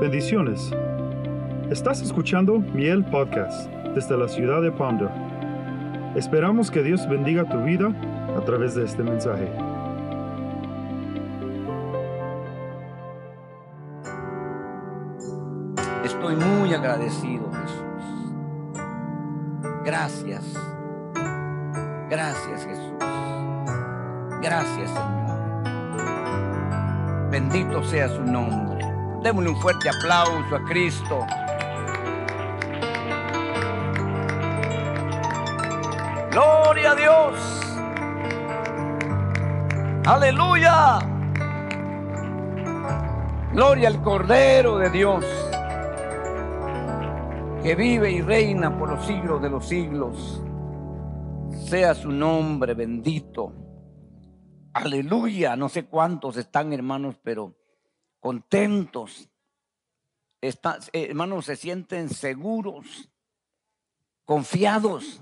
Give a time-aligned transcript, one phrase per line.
[0.00, 0.70] Bendiciones.
[1.70, 5.10] Estás escuchando Miel Podcast desde la ciudad de Ponder.
[6.14, 7.88] Esperamos que Dios bendiga tu vida
[8.36, 9.50] a través de este mensaje.
[16.04, 18.32] Estoy muy agradecido, Jesús.
[19.84, 20.54] Gracias.
[22.08, 22.92] Gracias, Jesús.
[24.40, 25.18] Gracias, Señor.
[27.32, 28.77] Bendito sea su nombre.
[29.22, 31.26] Démosle un fuerte aplauso a Cristo.
[36.30, 37.58] Gloria a Dios.
[40.06, 40.98] Aleluya.
[43.52, 45.24] Gloria al Cordero de Dios,
[47.62, 50.42] que vive y reina por los siglos de los siglos.
[51.66, 53.52] Sea su nombre bendito.
[54.74, 55.56] Aleluya.
[55.56, 57.56] No sé cuántos están, hermanos, pero
[58.20, 59.28] contentos.
[60.40, 63.10] Están, hermanos, se sienten seguros,
[64.24, 65.20] confiados.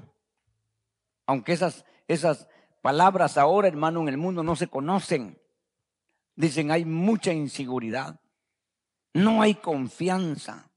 [1.27, 2.49] Aunque esas, esas
[2.83, 5.41] palabras ahora, hermano, en el mundo no se conocen.
[6.35, 8.21] Dicen, hay mucha inseguridad.
[9.15, 10.71] No hay confianza.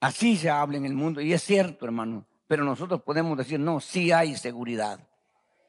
[0.00, 1.20] Así se habla en el mundo.
[1.20, 2.26] Y es cierto, hermano.
[2.48, 5.08] Pero nosotros podemos decir, no, sí hay seguridad.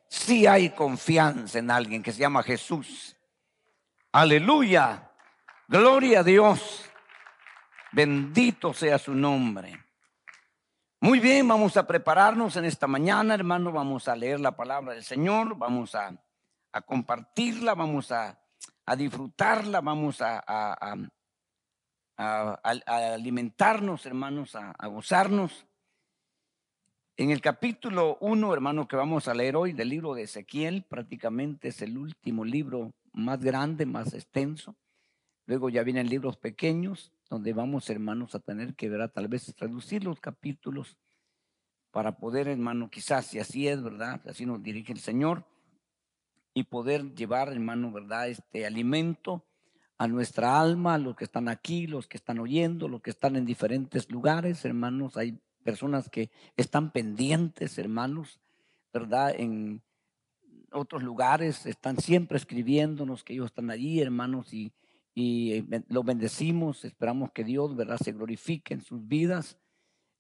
[0.08, 3.16] Sí hay confianza en alguien que se llama Jesús.
[4.12, 5.12] Aleluya.
[5.68, 6.84] Gloria a Dios.
[7.92, 9.86] Bendito sea su nombre.
[11.00, 13.72] Muy bien, vamos a prepararnos en esta mañana, hermano.
[13.72, 15.56] Vamos a leer la palabra del Señor.
[15.58, 16.20] Vamos a,
[16.72, 17.76] a compartirla.
[17.76, 18.42] Vamos a,
[18.88, 19.80] a, disfrutarla.
[19.82, 20.98] Vamos a, a
[23.14, 25.68] alimentarnos, hermanos, a gozarnos.
[27.16, 31.68] En el capítulo 1, hermano, que vamos a leer hoy del libro de Ezequiel, prácticamente
[31.68, 34.76] es el último libro más grande, más extenso.
[35.46, 40.04] Luego ya vienen libros pequeños, donde vamos, hermanos, a tener que ver, tal vez reducir
[40.04, 40.98] los capítulos
[41.92, 44.22] para poder, hermano, quizás, si así es, ¿verdad?
[44.28, 45.46] Así nos dirige el Señor,
[46.54, 48.30] y poder llevar, hermano, ¿verdad?
[48.30, 49.46] Este alimento
[49.98, 53.36] a nuestra alma, a los que están aquí, los que están oyendo, los que están
[53.36, 55.18] en diferentes lugares, hermanos.
[55.18, 58.40] Hay personas que están pendientes, hermanos,
[58.94, 59.34] ¿verdad?
[59.38, 59.82] En
[60.74, 64.72] otros lugares están siempre escribiéndonos que ellos están allí, hermanos, y,
[65.14, 66.86] y los bendecimos.
[66.86, 69.58] Esperamos que Dios, ¿verdad?, se glorifique en sus vidas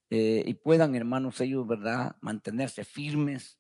[0.09, 3.59] eh, y puedan, hermanos, ellos, ¿verdad?, mantenerse firmes.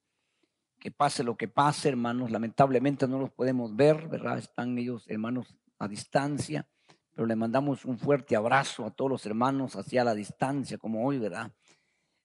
[0.79, 4.37] Que pase lo que pase, hermanos, lamentablemente no los podemos ver, ¿verdad?
[4.37, 6.67] Están ellos, hermanos, a distancia,
[7.13, 11.17] pero le mandamos un fuerte abrazo a todos los hermanos hacia la distancia, como hoy,
[11.17, 11.51] ¿verdad?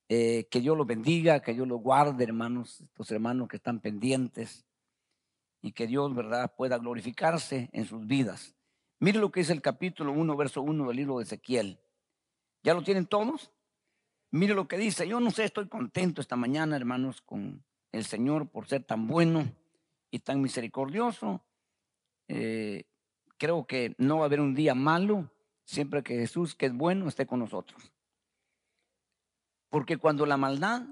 [0.09, 4.67] Eh, que Dios los bendiga, que Dios los guarde, hermanos, estos hermanos que están pendientes
[5.63, 8.55] y que Dios, ¿verdad?, pueda glorificarse en sus vidas.
[9.01, 11.81] Mire lo que es el capítulo 1, verso 1 del libro de Ezequiel.
[12.63, 13.51] ¿Ya lo tienen todos?
[14.31, 15.09] Mire lo que dice.
[15.09, 19.51] Yo no sé, estoy contento esta mañana, hermanos, con el Señor por ser tan bueno
[20.11, 21.43] y tan misericordioso.
[22.29, 22.85] Eh,
[23.39, 25.31] creo que no va a haber un día malo
[25.65, 27.94] siempre que Jesús, que es bueno, esté con nosotros.
[29.75, 30.83] Porque cuando la maldad,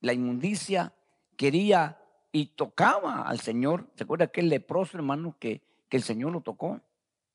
[0.00, 0.94] la inmundicia,
[1.36, 2.02] quería
[2.32, 6.80] y tocaba al Señor, ¿se acuerda aquel leproso, hermano, que, que el Señor lo tocó?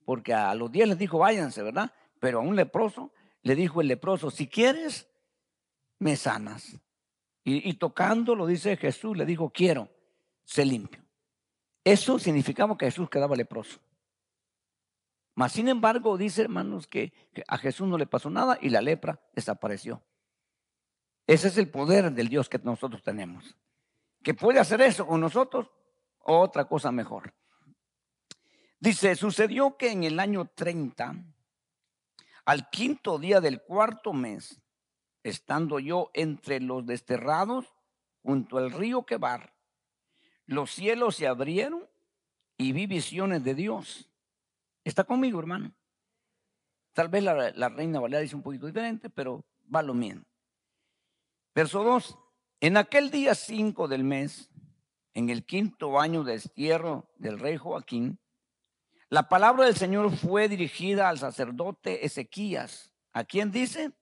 [0.05, 1.93] Porque a los diez les dijo, váyanse, ¿verdad?
[2.19, 3.11] Pero a un leproso
[3.43, 5.07] le dijo el leproso, si quieres,
[5.99, 6.81] me sanas.
[7.43, 9.87] Y, y tocando, lo dice Jesús, le dijo, quiero,
[10.45, 11.03] sé limpio.
[11.83, 13.79] Eso significaba que Jesús quedaba leproso.
[15.35, 17.13] Mas, sin embargo, dice, hermanos, que
[17.47, 20.01] a Jesús no le pasó nada y la lepra desapareció.
[21.27, 23.57] Ese es el poder del Dios que nosotros tenemos.
[24.23, 25.69] Que puede hacer eso con nosotros
[26.19, 27.33] o otra cosa mejor.
[28.79, 31.15] Dice, sucedió que en el año 30,
[32.45, 34.61] al quinto día del cuarto mes,
[35.23, 37.73] estando yo entre los desterrados
[38.21, 39.55] junto al río Quebar,
[40.45, 41.87] los cielos se abrieron
[42.57, 44.09] y vi visiones de Dios.
[44.83, 45.73] ¿Está conmigo, hermano?
[46.93, 50.23] Tal vez la, reina Valera dice un poquito diferente, pero va lo mismo.
[51.55, 52.17] Verso 2.
[52.59, 54.51] En aquel día 5 del mes,
[55.13, 58.19] en el quinto año de destierro del rey Joaquín,
[59.09, 62.91] la palabra del Señor fue dirigida al sacerdote Ezequías.
[63.13, 63.93] ¿A quién dice?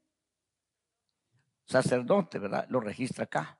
[1.65, 2.65] Sacerdote, ¿verdad?
[2.69, 3.59] Lo registra acá.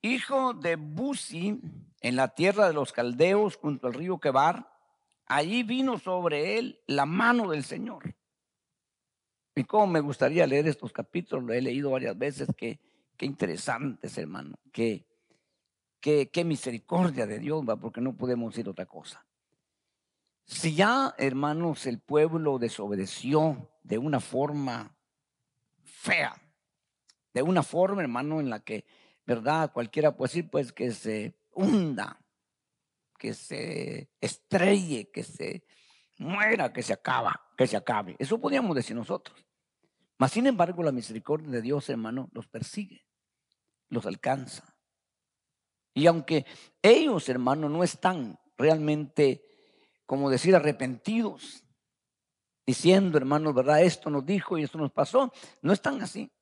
[0.00, 1.60] Hijo de Buzi,
[2.00, 4.72] en la tierra de los caldeos, junto al río Quebar,
[5.26, 8.14] allí vino sobre él la mano del Señor.
[9.54, 12.78] Y cómo me gustaría leer estos capítulos, lo he leído varias veces, qué,
[13.16, 15.06] qué interesantes, hermano, qué,
[16.00, 19.26] qué, qué misericordia de Dios, va, porque no podemos decir otra cosa.
[20.46, 24.96] Si ya, hermanos, el pueblo desobedeció de una forma
[25.84, 26.34] fea,
[27.32, 28.84] de una forma, hermano, en la que,
[29.26, 29.72] ¿verdad?
[29.72, 32.20] Cualquiera puede decir, pues, que se hunda,
[33.18, 35.64] que se estrelle, que se
[36.18, 38.16] muera, que se acaba, que se acabe.
[38.18, 39.46] Eso podríamos decir nosotros.
[40.16, 43.04] Mas, sin embargo, la misericordia de Dios, hermano, los persigue,
[43.90, 44.74] los alcanza.
[45.92, 46.46] Y aunque
[46.80, 49.44] ellos, hermano, no están realmente,
[50.06, 51.62] como decir, arrepentidos,
[52.66, 53.82] diciendo, hermano, ¿verdad?
[53.82, 55.30] Esto nos dijo y esto nos pasó,
[55.60, 56.32] no están así.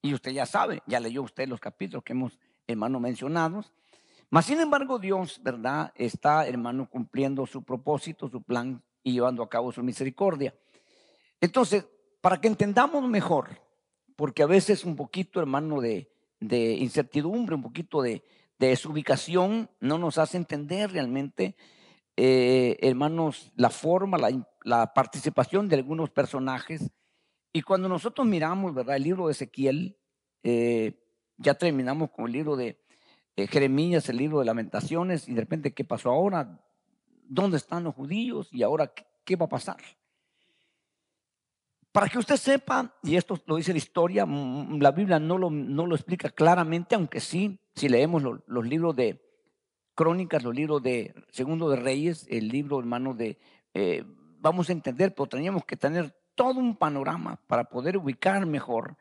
[0.00, 3.72] Y usted ya sabe, ya leyó usted los capítulos que hemos, hermano, mencionados.
[4.30, 5.92] Mas, sin embargo, Dios, ¿verdad?
[5.96, 10.54] Está, hermano, cumpliendo su propósito, su plan llevando a cabo su misericordia.
[11.40, 11.86] Entonces,
[12.20, 13.60] para que entendamos mejor,
[14.16, 16.08] porque a veces un poquito, hermano, de,
[16.40, 18.24] incertidumbre, un poquito de,
[18.58, 21.56] de desubicación, no nos hace entender realmente,
[22.16, 24.30] eh, hermanos, la forma, la,
[24.64, 26.90] la, participación de algunos personajes.
[27.52, 28.96] Y cuando nosotros miramos, ¿verdad?
[28.96, 29.96] El libro de Ezequiel,
[30.42, 31.00] eh,
[31.36, 32.80] ya terminamos con el libro de
[33.36, 36.60] Jeremías, el libro de lamentaciones, y de repente, ¿qué pasó ahora?
[37.28, 38.48] ¿Dónde están los judíos?
[38.50, 38.92] ¿Y ahora
[39.24, 39.76] qué, va a pasar?
[41.92, 45.86] Para que usted sepa, y esto lo dice la historia, la Biblia no lo, no
[45.86, 49.22] lo explica claramente, aunque sí, si leemos lo, los libros de
[49.94, 53.38] crónicas, los libros de Segundo de Reyes, el libro hermano de,
[53.74, 54.04] eh,
[54.38, 58.96] vamos a entender, pero teníamos que tener todo un panorama para poder ubicar mejor,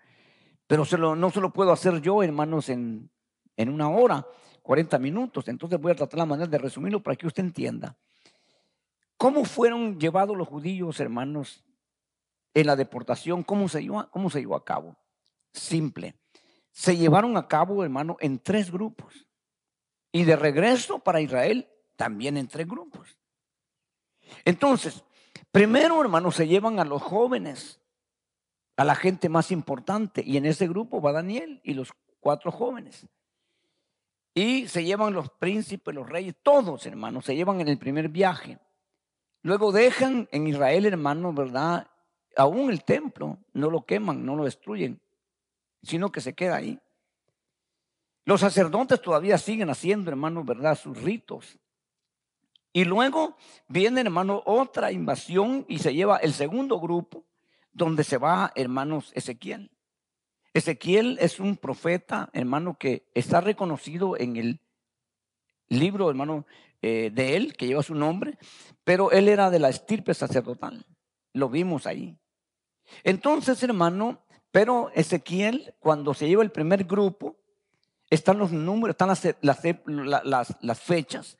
[0.65, 0.83] pero
[1.15, 3.09] no se lo puedo hacer yo, hermanos, en,
[3.55, 4.25] en una hora,
[4.63, 7.95] 40 minutos, entonces voy a tratar la manera de resumirlo para que usted entienda.
[9.17, 11.63] ¿Cómo fueron llevados los judíos, hermanos,
[12.53, 14.97] en la deportación, ¿cómo se, llevó, ¿cómo se llevó a cabo?
[15.53, 16.15] Simple.
[16.71, 19.27] Se llevaron a cabo, hermano, en tres grupos.
[20.11, 23.17] Y de regreso para Israel, también en tres grupos.
[24.45, 25.03] Entonces,
[25.51, 27.79] primero, hermano, se llevan a los jóvenes,
[28.75, 30.23] a la gente más importante.
[30.25, 33.07] Y en ese grupo va Daniel y los cuatro jóvenes.
[34.33, 38.59] Y se llevan los príncipes, los reyes, todos, hermanos, se llevan en el primer viaje.
[39.47, 41.87] Luego dejan en Israel, hermano, ¿verdad?
[42.35, 44.99] aún el templo no lo queman, no lo destruyen,
[45.81, 46.77] sino que se queda ahí.
[48.25, 50.77] Los sacerdotes todavía siguen haciendo, hermanos, ¿verdad?
[50.77, 51.57] Sus ritos.
[52.73, 53.37] Y luego
[53.69, 57.23] viene, hermano, otra invasión y se lleva el segundo grupo,
[57.71, 59.71] donde se va, hermanos, Ezequiel.
[60.53, 64.59] Ezequiel es un profeta, hermano, que está reconocido en el
[65.69, 66.45] libro, hermano,
[66.81, 68.37] eh, de él, que lleva su nombre,
[68.83, 70.85] pero él era de la estirpe sacerdotal.
[71.33, 72.17] Lo vimos ahí.
[73.03, 77.37] Entonces, hermano, pero Ezequiel, cuando se lleva el primer grupo,
[78.09, 79.09] están los números, están
[79.41, 81.37] las, las, fechas.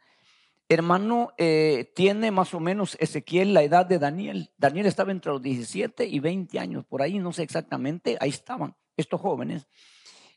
[0.68, 4.52] Hermano, eh, tiene más o menos Ezequiel la edad de Daniel.
[4.58, 8.76] Daniel estaba entre los 17 y 20 años, por ahí no sé exactamente, ahí estaban
[8.98, 9.68] estos jóvenes.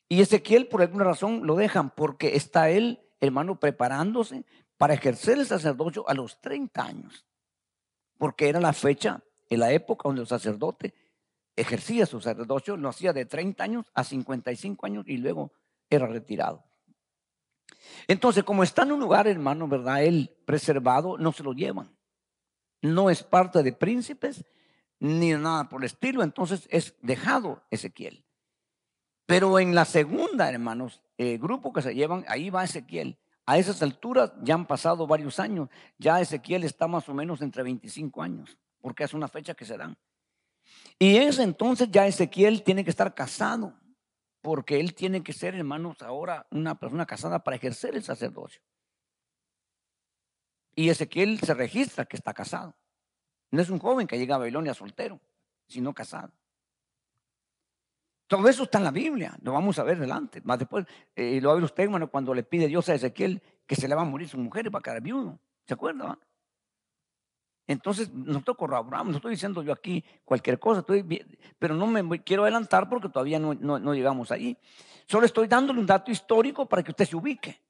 [0.08, 4.44] Y Ezequiel por alguna razón lo dejan porque está él, hermano, preparándose
[4.80, 7.26] para ejercer el sacerdocio a los 30 años,
[8.16, 10.94] porque era la fecha en la época donde el sacerdote
[11.54, 15.52] ejercía su sacerdocio, lo hacía de 30 años a 55 años y luego
[15.90, 16.64] era retirado.
[18.08, 20.02] Entonces, como está en un lugar, hermano, ¿verdad?
[20.02, 21.94] Él preservado, no se lo llevan.
[22.80, 24.46] No es parte de príncipes
[24.98, 28.24] ni nada por el estilo, entonces es dejado Ezequiel.
[29.26, 33.18] Pero en la segunda, hermanos, el grupo que se llevan, ahí va Ezequiel.
[33.50, 35.68] A esas alturas ya han pasado varios años.
[35.98, 39.76] Ya Ezequiel está más o menos entre 25 años porque es una fecha que se
[39.76, 39.98] dan.
[41.00, 43.74] Y es entonces ya Ezequiel tiene que estar casado,
[44.40, 48.62] porque él tiene que ser, hermanos, ahora una persona casada para ejercer el sacerdocio.
[50.76, 52.76] Y Ezequiel se registra que está casado.
[53.50, 55.20] No es un joven que llega a Babilonia soltero,
[55.66, 56.32] sino casado.
[58.30, 60.40] Todo eso está en la Biblia, lo vamos a ver delante.
[60.44, 63.42] Más después, eh, lo va a ver usted, hermano, cuando le pide Dios a Ezequiel
[63.66, 65.40] que se le va a morir su mujer y va a quedar viudo.
[65.66, 66.16] ¿Se acuerda?
[67.66, 70.86] Entonces, nosotros corroboramos, no estoy diciendo yo aquí cualquier cosa,
[71.58, 74.56] pero no me quiero adelantar porque todavía no, no, llegamos ahí.
[75.08, 77.60] Solo estoy dándole un dato histórico para que usted se ubique.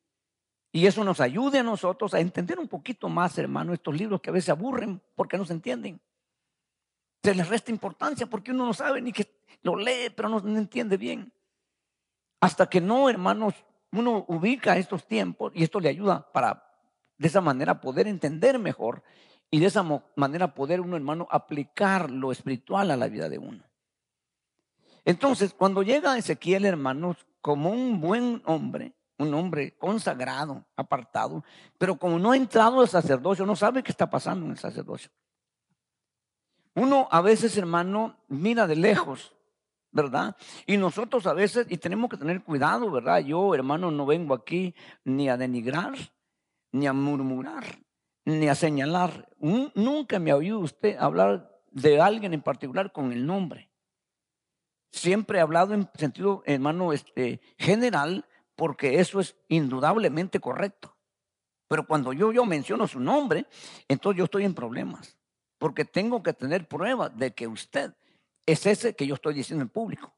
[0.73, 4.29] Y eso nos ayude a nosotros a entender un poquito más, hermano, estos libros que
[4.29, 6.02] a veces aburren porque no se entienden.
[7.23, 10.97] Se les resta importancia porque uno no sabe ni que lo lee, pero no, entiende
[10.97, 11.33] bien.
[12.40, 13.55] Hasta que no, hermanos,
[13.93, 16.67] uno ubica estos tiempos y esto le ayuda para
[17.19, 19.02] de esa manera poder entender mejor
[19.50, 19.85] y de esa
[20.17, 23.64] manera poder uno, hermano, aplicar lo espiritual a la vida de uno.
[25.05, 31.45] Entonces, cuando llega Ezequiel, hermanos, como un buen hombre, un hombre consagrado, apartado,
[31.76, 35.11] pero como no ha entrado al sacerdocio, no sabe qué está pasando en el sacerdocio.
[36.75, 39.35] Uno a veces, hermano, mira de lejos,
[39.92, 40.37] ¿verdad?
[40.66, 43.20] Y nosotros a veces, y tenemos que tener cuidado, ¿verdad?
[43.20, 45.94] Yo, hermano, no vengo aquí ni a denigrar,
[46.73, 47.64] ni a murmurar,
[48.25, 49.28] ni a señalar.
[49.38, 53.70] Nunca me ha oído usted hablar de alguien en particular con el nombre.
[54.92, 60.97] Siempre he hablado en sentido, hermano, este, general, porque eso es indudablemente correcto.
[61.68, 63.47] Pero cuando yo, menciono su nombre,
[63.87, 65.16] entonces yo estoy en problemas,
[65.56, 67.94] porque tengo que tener pruebas de que usted
[68.52, 70.12] es ese que yo estoy diciendo en público.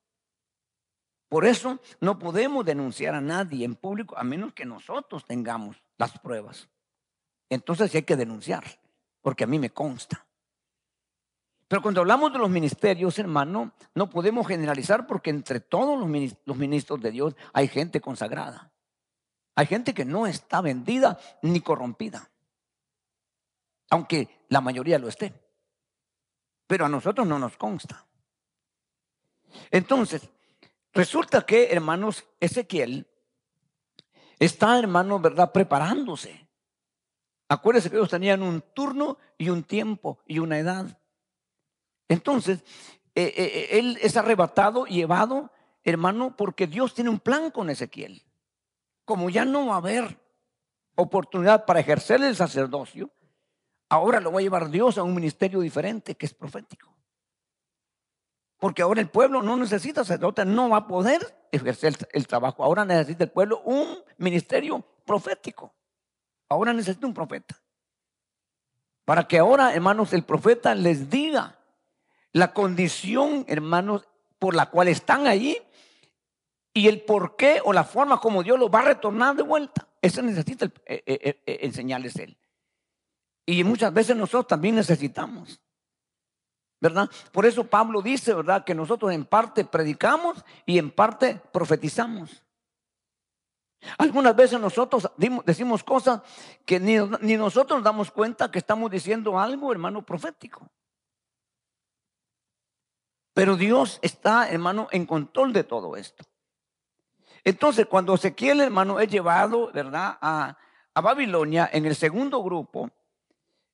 [1.28, 6.18] Por eso no podemos denunciar a nadie en público a menos que nosotros tengamos las
[6.18, 6.68] pruebas.
[7.48, 8.64] Entonces hay que denunciar,
[9.22, 10.26] porque a mí me consta.
[11.68, 17.00] Pero cuando hablamos de los ministerios, hermano, no podemos generalizar porque entre todos los ministros
[17.00, 18.70] de Dios hay gente consagrada.
[19.54, 22.30] Hay gente que no está vendida ni corrompida,
[23.90, 25.32] aunque la mayoría lo esté.
[26.66, 28.06] Pero a nosotros no nos consta.
[29.70, 30.28] Entonces,
[30.92, 33.06] resulta que, hermanos, Ezequiel
[34.38, 35.52] está, hermano, ¿verdad?
[35.52, 36.48] Preparándose.
[37.48, 40.98] Acuérdense que ellos tenían un turno y un tiempo y una edad.
[42.08, 42.64] Entonces,
[43.14, 45.50] eh, eh, eh, él es arrebatado, llevado,
[45.84, 48.22] hermano, porque Dios tiene un plan con Ezequiel.
[49.04, 50.18] Como ya no va a haber
[50.94, 53.10] oportunidad para ejercer el sacerdocio,
[53.88, 56.91] ahora lo va a llevar Dios a un ministerio diferente que es profético.
[58.62, 62.62] Porque ahora el pueblo no necesita sacerdote, no va a poder ejercer el trabajo.
[62.62, 65.74] Ahora necesita el pueblo un ministerio profético.
[66.48, 67.60] Ahora necesita un profeta.
[69.04, 71.58] Para que ahora, hermanos, el profeta les diga
[72.30, 75.58] la condición, hermanos, por la cual están allí
[76.72, 79.88] y el por qué o la forma como Dios los va a retornar de vuelta.
[80.00, 82.38] Eso necesita eh, eh, eh, enseñarles Él.
[83.44, 85.60] Y muchas veces nosotros también necesitamos.
[86.82, 87.08] ¿Verdad?
[87.30, 88.64] Por eso Pablo dice, ¿verdad?
[88.64, 92.42] Que nosotros en parte predicamos y en parte profetizamos.
[93.98, 95.08] Algunas veces nosotros
[95.46, 96.22] decimos cosas
[96.66, 100.68] que ni, ni nosotros nos damos cuenta que estamos diciendo algo, hermano, profético.
[103.32, 106.24] Pero Dios está, hermano, en control de todo esto.
[107.44, 110.58] Entonces, cuando Ezequiel, hermano, es llevado, ¿verdad?, a,
[110.94, 112.90] a Babilonia en el segundo grupo,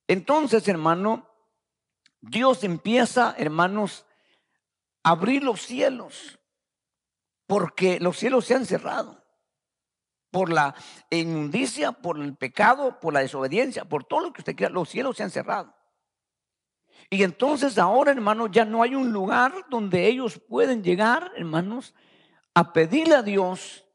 [0.07, 1.28] entonces, hermano,
[2.21, 4.05] Dios empieza, hermanos,
[5.03, 6.39] a abrir los cielos,
[7.47, 9.23] porque los cielos se han cerrado
[10.31, 10.75] por la
[11.09, 15.17] inmundicia, por el pecado, por la desobediencia, por todo lo que usted quiera, los cielos
[15.17, 15.75] se han cerrado.
[17.09, 21.95] Y entonces ahora, hermanos, ya no hay un lugar donde ellos pueden llegar, hermanos,
[22.53, 23.85] a pedirle a Dios,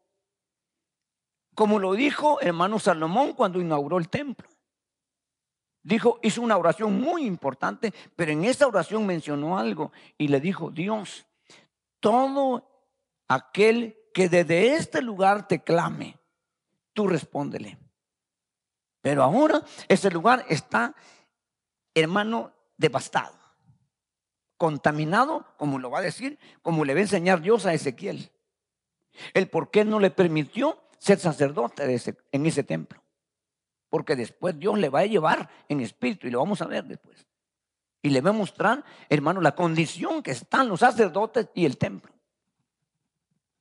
[1.55, 4.49] como lo dijo hermano Salomón cuando inauguró el templo.
[5.85, 10.71] Dijo, hizo una oración muy importante, pero en esa oración mencionó algo y le dijo,
[10.71, 11.27] Dios,
[12.01, 12.67] todo
[13.29, 16.19] aquel que desde este lugar te clame,
[16.95, 17.77] tú respóndele.
[19.03, 20.95] Pero ahora ese lugar está,
[21.93, 23.37] hermano, devastado,
[24.57, 28.33] contaminado, como lo va a decir, como le va a enseñar Dios a Ezequiel.
[29.35, 32.01] El por qué no le permitió ser sacerdote
[32.33, 33.04] en ese templo.
[33.95, 37.29] Porque después Dios le va a llevar en espíritu y lo vamos a ver después.
[38.03, 42.13] Y le va a mostrar, hermano, la condición que están los sacerdotes y el templo.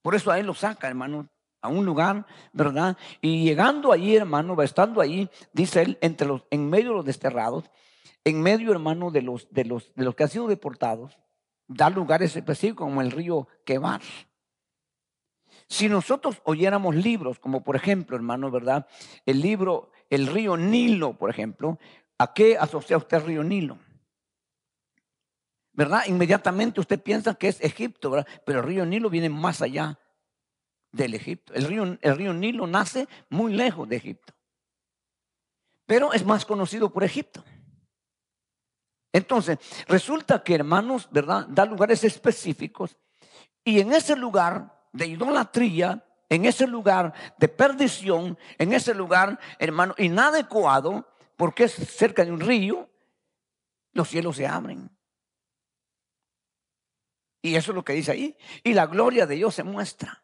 [0.02, 1.30] Por eso a él lo saca, hermano,
[1.62, 2.98] a un lugar, ¿verdad?
[3.22, 7.06] Y llegando allí, hermano, va estando ahí, dice él, entre los, en medio de los
[7.06, 7.70] desterrados,
[8.24, 11.20] en medio, hermano, de los, de los, de los que han sido deportados,
[11.68, 14.02] da lugares específicos como el río Quebar.
[15.68, 18.88] Si nosotros oyéramos libros, como por ejemplo, hermano, ¿verdad?
[19.26, 21.80] El libro, el río Nilo, por ejemplo,
[22.18, 23.80] ¿a qué asocia usted el río Nilo?
[25.72, 26.04] ¿Verdad?
[26.08, 28.28] Inmediatamente usted piensa que es Egipto, ¿verdad?
[28.46, 30.00] Pero el río Nilo viene más allá
[30.92, 31.54] del Egipto.
[31.54, 34.34] El río, el río Nilo nace muy lejos de Egipto.
[35.88, 37.44] Pero es más conocido por Egipto.
[39.12, 41.48] Entonces, resulta que hermanos, ¿verdad?
[41.48, 42.98] Da lugares específicos
[43.64, 49.94] y en ese lugar de idolatría, en ese lugar de perdición, en ese lugar, hermano,
[50.00, 52.90] inadecuado, porque es cerca de un río,
[53.92, 54.90] los cielos se abren.
[57.44, 58.36] Y eso es lo que dice ahí.
[58.64, 60.24] Y la gloria de Dios se muestra.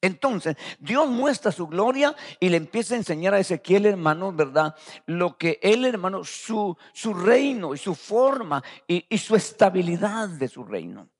[0.00, 4.74] Entonces, Dios muestra su gloria y le empieza a enseñar a Ezequiel, hermano, ¿verdad?
[5.04, 10.48] Lo que él, hermano, su, su reino y su forma y, y su estabilidad de
[10.48, 11.10] su reino.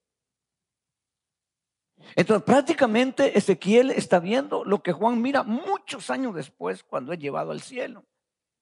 [2.17, 7.51] Entonces prácticamente Ezequiel está viendo lo que Juan mira muchos años después cuando es llevado
[7.51, 8.05] al cielo,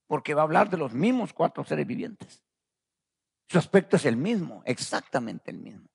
[0.06, 2.42] porque va a hablar de los mismos cuatro seres vivientes.
[3.48, 5.88] Su aspecto es el mismo, exactamente el mismo.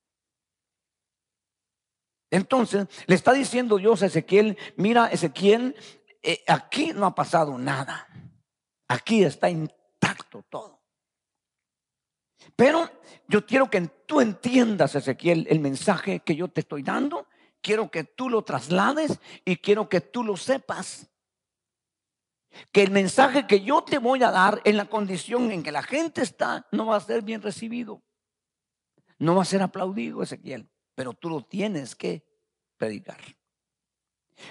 [2.30, 5.76] Entonces le está diciendo Dios a Ezequiel, mira Ezequiel,
[6.24, 8.08] eh, aquí no ha pasado nada,
[8.88, 10.82] aquí está intacto todo.
[12.56, 12.90] Pero
[13.28, 17.28] yo quiero que tú entiendas, Ezequiel, el mensaje que yo te estoy dando,
[17.62, 21.08] quiero que tú lo traslades y quiero que tú lo sepas.
[22.72, 25.84] Que el mensaje que yo te voy a dar en la condición en que la
[25.84, 28.04] gente está no va a ser bien recibido.
[29.20, 32.24] No va a ser aplaudido, Ezequiel pero tú lo tienes que
[32.78, 33.18] predicar.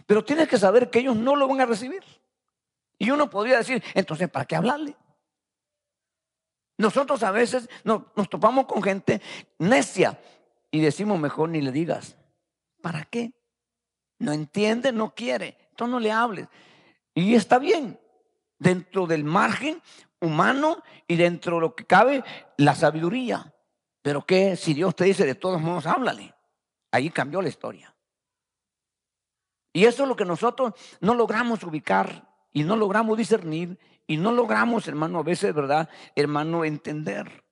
[0.06, 2.02] Pero tienes que saber que ellos no lo van a recibir.
[2.98, 4.96] Y uno podría decir, entonces, ¿para qué hablarle?
[6.76, 9.20] Nosotros a veces nos, topamos con gente
[9.58, 10.18] necia
[10.70, 12.16] y decimos mejor ni le digas.
[12.80, 13.32] ¿Para qué?
[14.18, 15.56] No entiende, no quiere.
[15.70, 16.48] Entonces no le hables.
[17.14, 17.98] Y está bien.
[18.58, 19.80] Dentro del margen
[20.20, 22.22] humano y dentro de lo que cabe,
[22.56, 23.54] la sabiduría.
[24.02, 26.34] Pero que si Dios te dice de todos modos, háblale.
[26.92, 27.94] Ahí cambió la historia.
[29.72, 34.32] Y eso es lo que nosotros no logramos ubicar y no logramos discernir y no
[34.32, 35.88] logramos, hermano, a veces, ¿verdad?
[36.16, 37.44] Hermano, entender.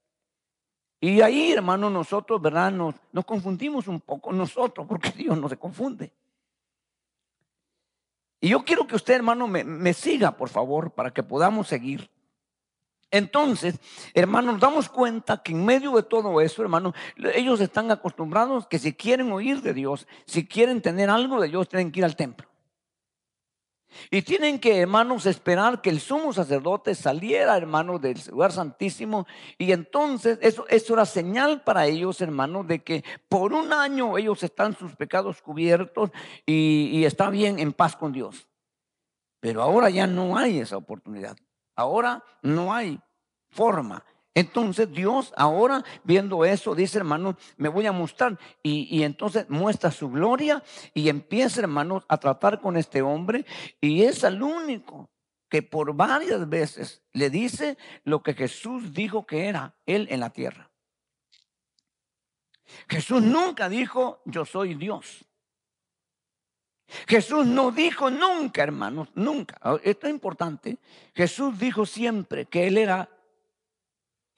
[1.01, 2.73] Y ahí, hermano, nosotros, ¿verdad?
[2.73, 6.13] Nos, nos confundimos un poco nosotros, porque Dios no se confunde.
[8.41, 12.11] Y yo quiero que usted, hermano, me, me siga, por favor, para que podamos seguir.
[13.11, 13.81] Entonces,
[14.13, 16.95] hermanos, nos damos cuenta que en medio de todo eso, hermanos,
[17.35, 21.69] ellos están acostumbrados que si quieren oír de Dios, si quieren tener algo de Dios,
[21.69, 22.49] tienen que ir al templo.
[24.11, 29.27] Y tienen que, hermanos, esperar que el sumo sacerdote saliera, hermanos, del lugar santísimo.
[29.57, 34.43] Y entonces eso, eso era señal para ellos, hermanos, de que por un año ellos
[34.43, 36.11] están sus pecados cubiertos
[36.47, 38.49] y, y está bien en paz con Dios.
[39.41, 41.37] Pero ahora ya no hay esa oportunidad.
[41.75, 43.01] Ahora no hay
[43.51, 44.05] forma.
[44.35, 48.39] Entonces Dios ahora viendo eso dice, hermanos, me voy a mostrar.
[48.63, 50.63] Y, y, entonces muestra su gloria
[50.95, 53.45] y empieza, hermanos, a tratar con este hombre.
[53.81, 55.11] Y es el único
[55.49, 60.31] que por varias veces le dice lo que Jesús dijo que era él en la
[60.31, 60.71] tierra.
[62.89, 65.25] Jesús nunca dijo, yo soy Dios.
[67.07, 69.59] Jesús no dijo nunca, hermanos, nunca.
[69.83, 70.79] Esto es importante.
[71.15, 73.11] Jesús dijo siempre que Él era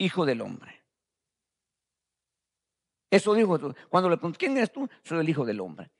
[0.01, 0.83] hijo del hombre.
[3.11, 3.59] Eso dijo
[3.89, 4.89] cuando le pregunté, ¿quién eres tú?
[5.03, 5.91] Soy el hijo del hombre.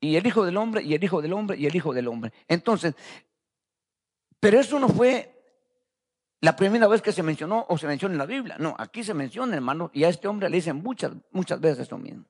[0.00, 2.32] Y el hijo del hombre, y el hijo del hombre, y el hijo del hombre.
[2.48, 2.94] Entonces,
[4.40, 5.40] pero eso no fue
[6.40, 8.56] la primera vez que se mencionó o se menciona en la Biblia.
[8.58, 11.96] No, aquí se menciona, hermano, y a este hombre le dicen muchas, muchas veces esto
[11.96, 12.24] mismo.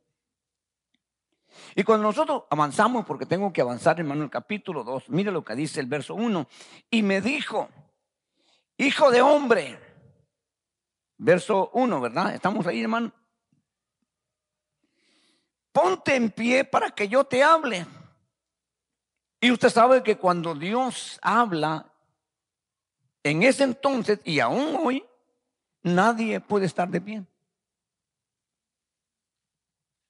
[1.74, 5.54] Y cuando nosotros avanzamos, porque tengo que avanzar, hermano, el capítulo 2, mire lo que
[5.54, 6.46] dice el verso 1.
[6.90, 7.70] Y me dijo,
[8.76, 9.91] hijo de hombre,
[11.22, 12.34] verso 1, ¿verdad?
[12.34, 13.12] Estamos ahí, hermano.
[15.72, 17.86] Ponte en pie para que yo te hable.
[19.40, 21.86] Y usted sabe que cuando Dios habla,
[23.22, 25.04] en ese entonces y aún hoy,
[25.82, 27.24] nadie puede estar de pie.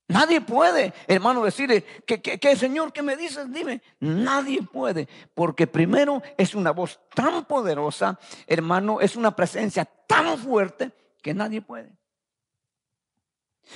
[0.09, 3.51] Nadie puede, hermano, decirle, que, que, Señor, ¿qué me dices?
[3.51, 3.81] Dime.
[4.01, 10.92] Nadie puede, porque primero es una voz tan poderosa, hermano, es una presencia tan fuerte
[11.22, 11.96] que nadie puede.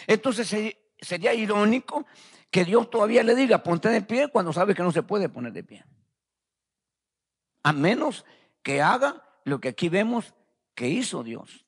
[0.06, 2.06] Entonces sería irónico
[2.50, 5.52] que Dios todavía le diga, ponte de pie cuando sabe que no se puede poner
[5.52, 5.85] de pie.
[7.62, 8.24] A menos
[8.62, 10.35] que haga lo que aquí vemos
[10.74, 11.66] que hizo Dios.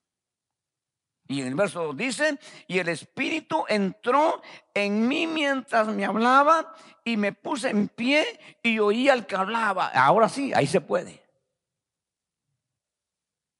[1.30, 4.40] Y en el verso 2 dice, y el Espíritu entró
[4.72, 9.88] en mí mientras me hablaba y me puse en pie y oí al que hablaba.
[9.88, 11.22] Ahora sí, ahí se puede.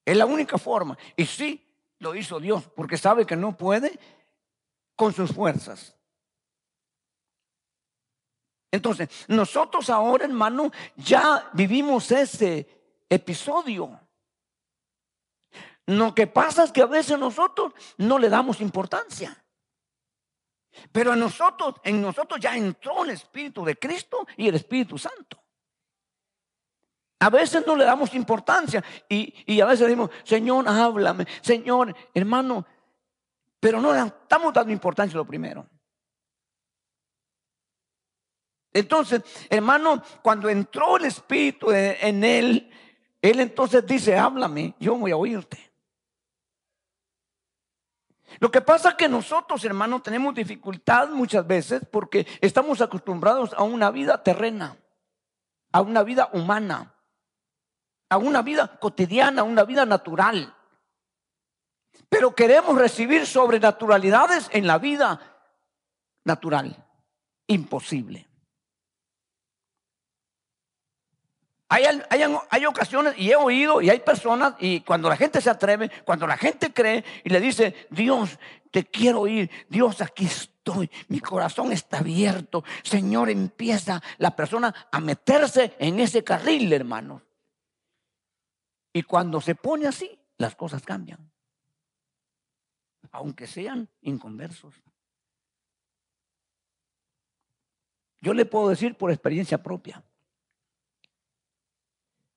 [0.02, 0.96] Es la única forma.
[1.14, 1.67] Y sí,
[1.98, 3.98] lo hizo Dios, porque sabe que no puede
[4.96, 5.94] con sus fuerzas.
[8.70, 12.68] Entonces, nosotros ahora, hermano, ya vivimos ese
[13.08, 13.98] episodio.
[15.86, 19.42] Lo que pasa es que a veces nosotros no le damos importancia.
[20.92, 25.42] Pero a nosotros, en nosotros ya entró el Espíritu de Cristo y el Espíritu Santo.
[27.20, 32.64] A veces no le damos importancia y, y a veces decimos, Señor, háblame, Señor, hermano,
[33.60, 35.68] pero no le estamos dando importancia lo primero.
[38.72, 42.70] Entonces, hermano, cuando entró el Espíritu en él,
[43.20, 45.68] él entonces dice, háblame, yo voy a oírte.
[48.40, 53.62] Lo que pasa es que nosotros, hermanos, tenemos dificultad muchas veces porque estamos acostumbrados a
[53.64, 54.76] una vida terrena,
[55.72, 56.94] a una vida humana,
[58.08, 60.54] a una vida cotidiana, a una vida natural.
[62.08, 65.20] Pero queremos recibir sobrenaturalidades en la vida
[66.24, 66.84] natural.
[67.46, 68.28] Imposible.
[71.70, 71.84] Hay,
[72.50, 76.26] hay, ocasiones, y he oído, y hay personas, y cuando la gente se atreve, cuando
[76.26, 78.38] la gente cree y le dice, Dios,
[78.70, 84.98] te quiero oír, Dios, aquí estoy, mi corazón está abierto, Señor, empieza la persona a
[85.00, 87.20] meterse en ese carril, hermano.
[88.98, 91.30] Y cuando se pone así, las cosas cambian,
[93.12, 94.74] aunque sean inconversos.
[98.20, 100.02] Yo le puedo decir por experiencia propia.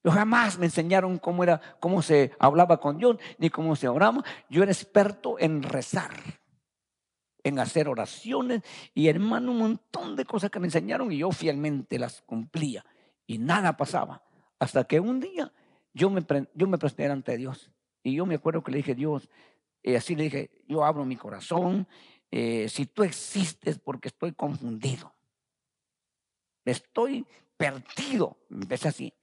[0.03, 4.23] Yo jamás me enseñaron cómo era, cómo se hablaba con Dios, ni cómo se oraba.
[4.47, 6.13] Yo era experto en rezar,
[7.41, 8.61] en hacer oraciones
[8.93, 12.85] y hermano, un montón de cosas que me enseñaron y yo fielmente las cumplía
[13.25, 14.21] y nada pasaba.
[14.59, 15.51] Hasta que un día
[15.93, 17.71] yo me, yo me presté ante Dios
[18.03, 19.29] y yo me acuerdo que le dije, Dios,
[19.83, 21.87] y así le dije, yo abro mi corazón,
[22.29, 25.13] eh, si tú existes porque estoy confundido,
[26.65, 27.25] estoy
[27.57, 29.13] perdido, empecé así.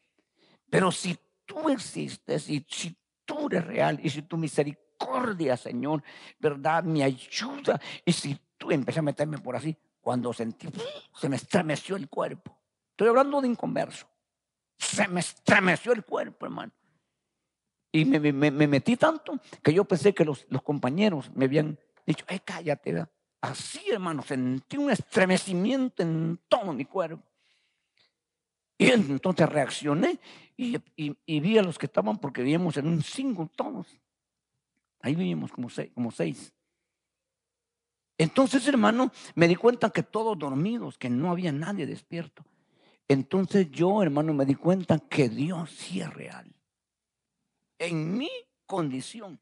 [0.70, 6.02] Pero si tú existes y si tú eres real y si tu misericordia, Señor,
[6.38, 6.84] ¿verdad?
[6.84, 7.80] Me ayuda.
[8.04, 10.68] Y si tú empecé a meterme por así, cuando sentí,
[11.14, 12.58] se me estremeció el cuerpo.
[12.90, 14.06] Estoy hablando de inconverso.
[14.78, 16.72] Se me estremeció el cuerpo, hermano.
[17.90, 23.06] Y me, metí tanto que yo pensé que los, compañeros me habían dicho, ay, cállate.
[23.40, 27.24] Así, hermano, sentí un estremecimiento en todo mi cuerpo.
[28.76, 30.20] Y entonces reaccioné
[30.56, 30.78] y,
[31.40, 33.88] vi a los que estaban porque vivíamos en un single todos.
[35.00, 35.14] Ahí
[35.68, 36.52] seis, como seis.
[38.18, 42.44] Entonces, hermano, me di cuenta que todos dormidos, que no había nadie despierto.
[43.08, 46.54] Entonces yo, hermano, me di cuenta que Dios sí es real.
[47.78, 48.30] En mi
[48.66, 49.40] condición.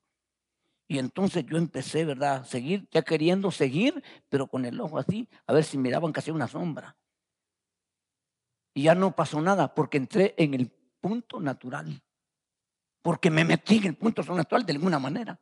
[0.88, 2.42] Y entonces yo empecé, ¿verdad?
[2.42, 6.32] A seguir, ya queriendo seguir, pero con el ojo así, a ver si miraban hacía
[6.32, 6.96] una sombra.
[8.72, 12.00] Y ya no pasó nada porque entré en el punto natural.
[13.02, 15.40] Porque me metí en el punto natural de alguna manera.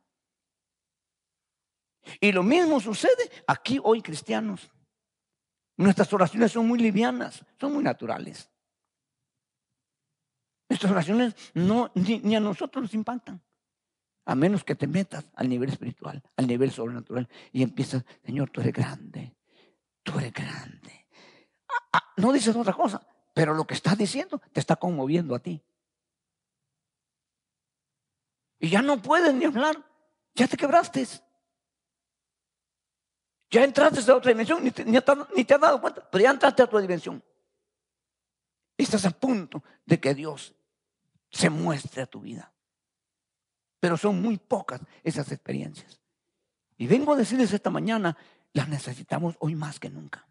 [2.19, 4.71] Y lo mismo sucede aquí hoy, cristianos.
[5.77, 8.49] Nuestras oraciones son muy livianas, son muy naturales.
[10.69, 13.41] Nuestras oraciones no, ni, a nosotros nos impactan.
[14.25, 18.61] A menos que te metas al nivel espiritual, al nivel sobrenatural y empiezas, Señor, tú
[18.61, 19.35] eres grande,
[20.01, 21.07] tú eres grande.
[21.69, 25.39] Ah, ah, no dices otra cosa, pero lo que estás diciendo te está conmoviendo a
[25.39, 25.61] ti.
[28.59, 29.75] Y ya no puedes ni hablar.
[30.33, 31.05] Ya te quebraste.
[33.49, 36.81] Ya entraste a otra dimensión, ni te, has dado cuenta, pero ya entraste a otra
[36.81, 37.23] dimensión.
[38.77, 40.53] Estás a punto de que Dios
[41.29, 42.51] se muestre a tu vida.
[43.79, 46.01] Pero son muy pocas esas experiencias.
[46.77, 48.17] Y vengo a decirles esta mañana,
[48.53, 50.27] las necesitamos hoy más que nunca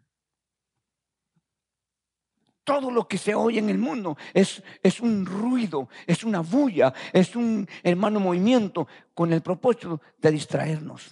[2.65, 6.93] todo lo que se oye en el mundo es, es un ruido, es una bulla,
[7.13, 11.11] es un hermano movimiento con el propósito de distraernos.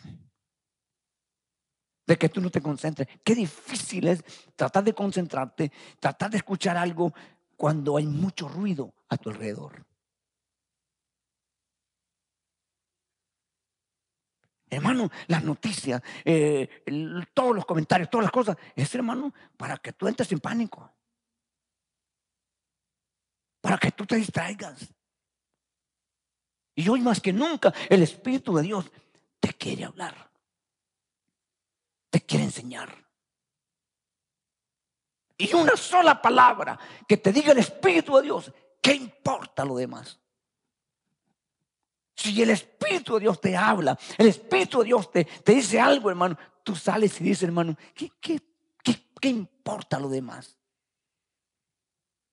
[2.06, 3.08] De que tú no te concentres.
[3.24, 4.24] Qué difícil es
[4.56, 7.14] tratar de concentrarte, tratar de escuchar algo
[7.56, 9.86] cuando hay mucho ruido a tu alrededor.
[14.70, 16.84] Hermano, las noticias, eh,
[17.34, 20.92] todos los comentarios, todas las cosas, es hermano para que tú entres en pánico
[23.64, 24.94] para que tú te distraigas.
[26.76, 28.92] Y hoy más que nunca el Espíritu de Dios
[29.40, 30.30] te quiere hablar,
[32.14, 32.96] te quiere enseñar.
[35.36, 40.20] Y una sola palabra que te diga el Espíritu de Dios, ¿qué importa lo demás?
[42.16, 46.12] Si el Espíritu de Dios te habla, el Espíritu de Dios te, te dice algo,
[46.12, 48.40] hermano, tú sales y dices, hermano, ¿qué, qué,
[48.84, 50.56] qué, qué importa lo demás?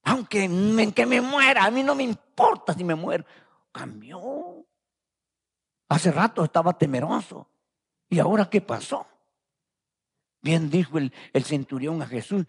[0.02, 3.24] Aunque me, que me muera, a mí no me importa si me muero.
[3.72, 4.62] Cambió.
[5.88, 7.48] Hace rato estaba temeroso.
[8.10, 9.06] ¿Y ahora qué pasó?
[10.42, 11.12] Bien dijo el,
[11.44, 12.46] centurión a Jesús,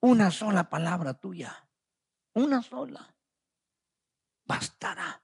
[0.00, 1.68] una sola palabra tuya,
[2.34, 3.14] una sola,
[4.44, 5.22] bastará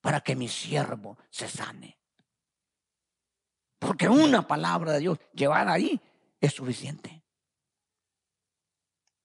[0.00, 1.98] para que mi siervo se sane.
[3.78, 6.00] Porque una palabra de Dios llevada ahí
[6.40, 7.22] es suficiente.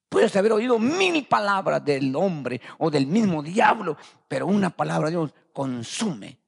[0.07, 5.15] Puedes haber oído mil palabras del hombre o del mismo diablo, pero una palabra de
[5.15, 6.39] Dios consume.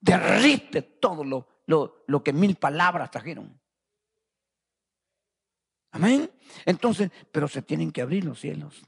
[0.00, 1.51] derrite todo lo,
[2.06, 3.60] lo, que mil palabras trajeron.
[5.90, 6.30] Amén.
[6.64, 8.82] Entonces, pero se tienen que abrir los cielos.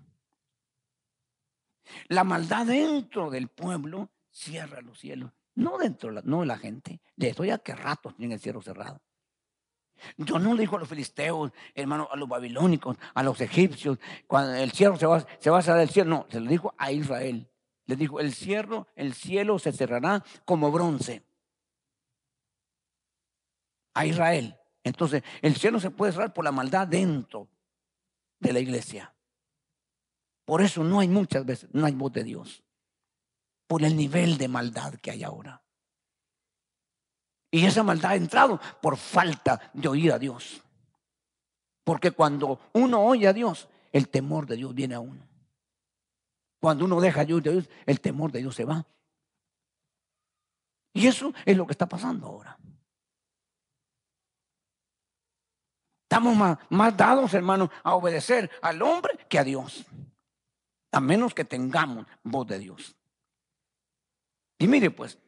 [2.09, 5.31] La maldad dentro del pueblo cierra los cielos.
[5.55, 7.01] No dentro, no de la gente.
[7.14, 9.01] De esto ya que rato tiene el cielo cerrado.
[10.16, 14.55] Yo no le dijo a los filisteos, hermano, a los babilónicos, a los egipcios, cuando
[14.55, 16.11] el cielo se va, se va a cerrar el cielo.
[16.11, 17.49] No, se lo dijo a Israel.
[17.87, 21.23] Le dijo, el cielo, el cielo se cerrará como bronce.
[23.95, 24.57] A Israel.
[24.83, 27.49] Entonces, el cielo se puede cerrar por la maldad dentro
[28.39, 29.15] de la iglesia.
[30.45, 32.63] Por eso no hay muchas veces, no hay voz de Dios.
[33.67, 35.63] Por el nivel de maldad que hay ahora.
[37.51, 40.61] Y esa maldad ha entrado por falta de oír a Dios.
[41.85, 45.27] Porque cuando uno oye a Dios, el temor de Dios viene a uno.
[46.61, 47.43] Cuando uno deja a Dios,
[47.87, 48.87] el temor de Dios se va.
[50.93, 52.59] Y eso es lo que está pasando ahora.
[56.14, 59.85] Estamos más, más dados, hermanos, a obedecer al hombre que a Dios.
[60.92, 62.94] A menos que tengamos voz de Dios.
[64.57, 65.18] Y mire pues,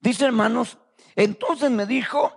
[0.00, 0.76] dice hermanos,
[1.14, 2.32] entonces me dijo,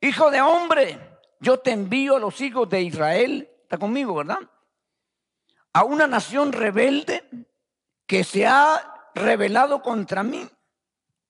[0.00, 4.40] hijo de hombre, yo te envío a los hijos de Israel, está conmigo, ¿verdad?
[5.74, 7.46] A una nación rebelde
[8.04, 10.44] que se ha rebelado contra mí.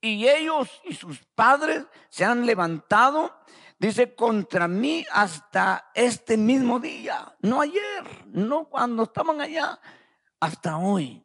[0.00, 3.30] Y ellos y sus padres se han levantado,
[3.78, 7.34] dice, contra mí hasta este mismo día.
[7.40, 9.78] No ayer, no cuando estaban allá,
[10.40, 11.24] hasta hoy.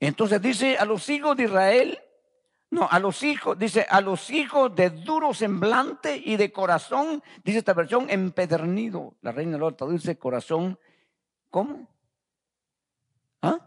[0.00, 1.98] Entonces dice a los hijos de Israel,
[2.70, 7.58] no, a los hijos, dice, a los hijos de duro semblante y de corazón, dice
[7.58, 9.14] esta versión, empedernido.
[9.22, 10.78] La reina Lorta dice corazón,
[11.50, 11.88] ¿cómo?
[13.42, 13.60] ¿Ah?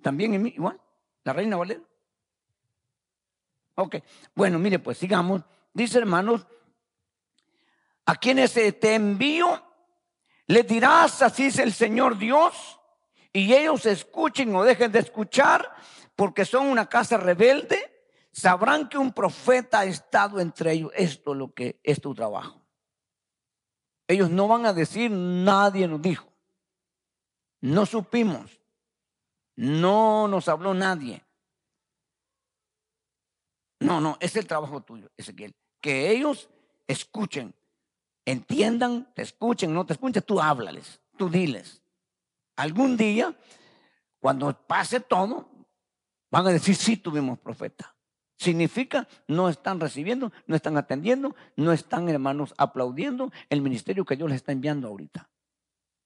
[0.00, 0.52] ¿También en mí?
[0.54, 0.80] igual?
[1.24, 1.80] ¿La reina Valera?
[3.74, 3.96] Ok,
[4.34, 5.42] bueno, mire, pues sigamos.
[5.74, 6.46] Dice, hermanos,
[8.06, 9.62] a quienes te envío,
[10.46, 12.80] les dirás, así es el Señor Dios,
[13.32, 15.70] y ellos escuchen o dejen de escuchar,
[16.16, 17.90] porque son una casa rebelde
[18.34, 20.90] sabrán que un profeta ha estado entre ellos.
[20.94, 22.60] Esto es lo que es tu trabajo.
[24.08, 26.30] Ellos no van a decir, nadie nos dijo.
[27.60, 28.60] No supimos.
[29.56, 31.24] No nos habló nadie.
[33.80, 35.54] No, no, es el trabajo tuyo, Ezequiel.
[35.84, 36.48] Que ellos
[36.86, 37.54] escuchen,
[38.24, 41.82] entiendan, te escuchen, no te escuchen, tú háblales, tú diles.
[42.56, 43.36] Algún día,
[44.18, 45.46] cuando pase todo,
[46.30, 47.94] van a decir, sí tuvimos profeta.
[48.38, 54.30] Significa no están recibiendo, no están atendiendo, no están, hermanos, aplaudiendo el ministerio que Dios
[54.30, 55.28] les está enviando ahorita.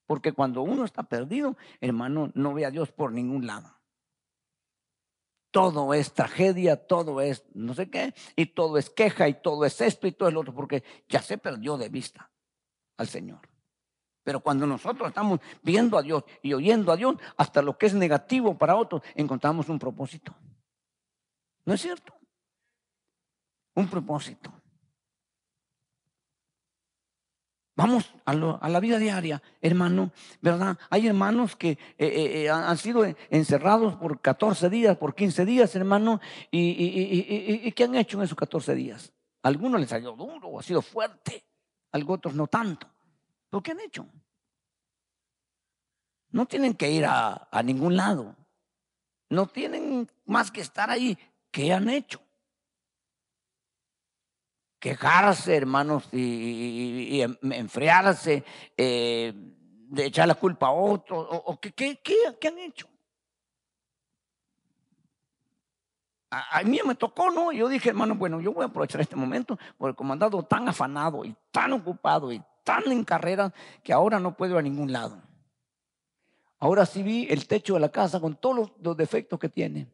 [0.06, 3.77] Porque cuando uno está perdido, hermano, no ve a Dios por ningún lado.
[5.50, 9.80] Todo es tragedia, todo es no sé qué, y todo es queja, y todo es
[9.80, 12.30] esto y todo es lo otro, porque ya se perdió de vista
[12.96, 13.40] al Señor.
[14.22, 17.94] Pero cuando nosotros estamos viendo a Dios y oyendo a Dios, hasta lo que es
[17.94, 20.36] negativo para otros, encontramos un propósito.
[21.64, 22.18] ¿No es cierto?
[23.78, 24.52] un propósito.
[27.78, 30.10] Vamos a, la vida diaria, hermano,
[30.40, 30.76] ¿verdad?
[30.90, 35.76] Hay hermanos que eh, eh, eh, han sido encerrados por 14 días, por 15 días,
[35.76, 39.12] hermano, y, ¿qué han hecho en esos 14 días?
[39.44, 41.44] algunos les ha ido duro, ha sido fuerte,
[41.92, 42.88] algunos otros no tanto.
[43.48, 44.08] ¿Pero qué han hecho?
[46.30, 48.34] No tienen que ir a, a ningún lado.
[49.30, 51.16] No tienen más que estar ahí.
[51.52, 52.20] ¿Qué han hecho?
[54.78, 58.44] Quejarse, hermanos, y, enfriarse,
[58.76, 61.98] eh, de echar la culpa a otro, o, ¿qué,
[62.46, 62.86] han hecho?
[66.30, 67.52] A, mí me tocó, ¿no?
[67.52, 71.24] Yo dije, hermano, bueno, yo voy a aprovechar este momento porque como andado tan afanado
[71.24, 75.22] y tan ocupado y tan en carrera que ahora no puedo ir a ningún lado.
[76.58, 79.88] Ahora sí vi el techo de la casa con todos los defectos que tiene.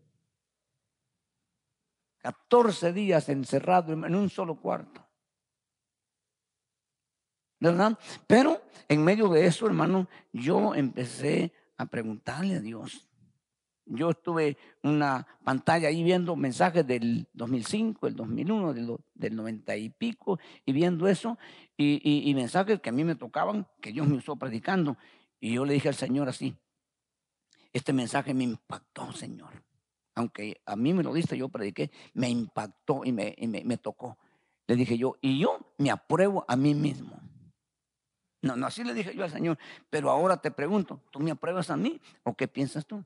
[2.25, 5.07] 14 días encerrado en un solo cuarto.
[7.61, 7.99] ¿Verdad?
[8.27, 13.07] Pero en medio de eso, hermano, yo empecé a preguntarle a Dios.
[13.85, 19.91] Yo estuve una pantalla ahí viendo mensajes del 2005, el 2001, del, del 90 y
[19.91, 21.37] pico, y viendo eso,
[21.77, 24.97] y, y mensajes que a mí me tocaban, que Dios me usó predicando.
[25.39, 26.57] Y yo le dije al Señor así,
[27.71, 29.63] este mensaje me impactó, Señor
[30.15, 34.17] aunque a mí me lo diste, yo prediqué, me impactó y me, me, tocó.
[34.67, 37.21] Le dije yo, y yo me apruebo a mí mismo.
[38.43, 39.59] No, no, así le dije yo al Señor,
[39.91, 43.03] pero ahora te pregunto, ¿tú me apruebas a mí o qué piensas tú?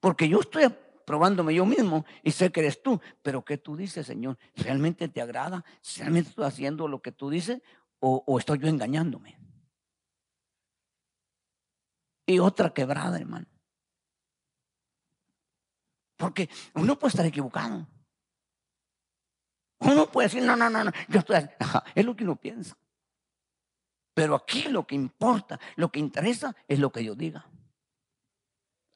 [0.00, 0.68] Porque yo estoy
[1.06, 3.00] probándome yo mismo y sé que eres tú.
[3.22, 4.36] Pero ¿qué tú dices, Señor?
[4.56, 5.64] ¿Realmente te agrada?
[5.96, 7.62] ¿Realmente estoy haciendo lo que tú dices?
[8.00, 9.38] ¿O, o estoy yo engañándome?
[12.26, 13.46] Y otra quebrada, hermano.
[16.18, 17.86] Porque uno puede estar equivocado.
[19.78, 21.36] Uno puede decir, no, no, no, no, yo estoy
[21.94, 22.76] es lo que uno piensa.
[24.12, 27.48] Pero aquí lo que importa, lo que interesa es lo que yo diga.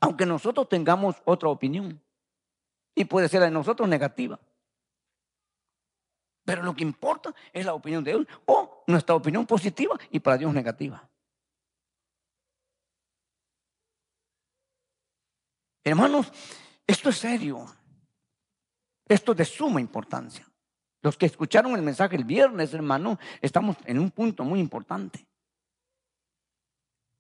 [0.01, 2.03] Aunque nosotros tengamos otra opinión.
[2.97, 4.41] Y puede ser de nosotros negativa.
[6.45, 10.37] Pero lo que importa es la opinión de Dios o nuestra opinión positiva y para
[10.37, 11.09] Dios negativa.
[15.85, 16.33] Hermanos,
[16.87, 17.67] esto es serio.
[19.09, 20.47] Esto es de suma importancia.
[21.03, 25.27] Los que escucharon el mensaje el viernes, hermano, estamos en un punto muy importante.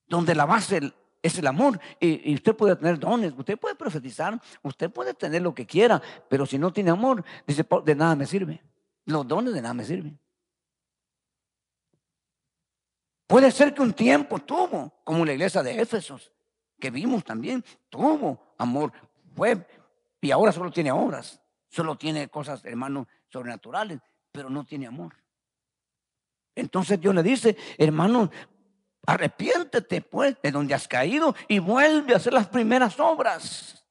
[0.06, 1.80] Donde la base es el amor.
[2.00, 6.46] Y, usted puede tener dones, usted puede profetizar, usted puede tener lo que quiera, pero
[6.46, 8.62] si no tiene amor, dice, de nada me sirve.
[9.04, 10.18] Los dones de nada me sirven.
[13.26, 16.30] Puede ser que un tiempo tuvo, como la iglesia de Éfesos,
[16.78, 18.92] que vimos también, tuvo amor,
[19.34, 19.66] fue,
[20.20, 25.14] y ahora solo tiene obras, solo tiene cosas, hermano, sobrenaturales, pero no tiene amor.
[26.54, 28.30] Entonces Dios le dice, hermano,
[29.06, 33.84] arrepiéntete pues de donde has caído y vuelve a hacer las primeras obras.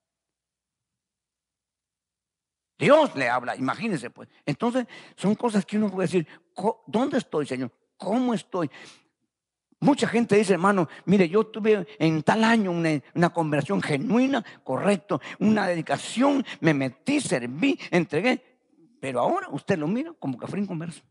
[2.77, 4.29] Dios le habla, imagínese pues.
[4.45, 6.27] Entonces son cosas que uno puede decir,
[6.87, 7.71] ¿dónde estoy, Señor?
[7.97, 8.71] ¿Cómo estoy?
[9.83, 15.19] Mucha gente dice, hermano, mire, yo tuve en tal año una, una, conversión genuina, correcto,
[15.39, 18.59] una dedicación, me metí, serví, entregué.
[18.99, 21.01] Pero ahora usted lo mira como que fue inconverso.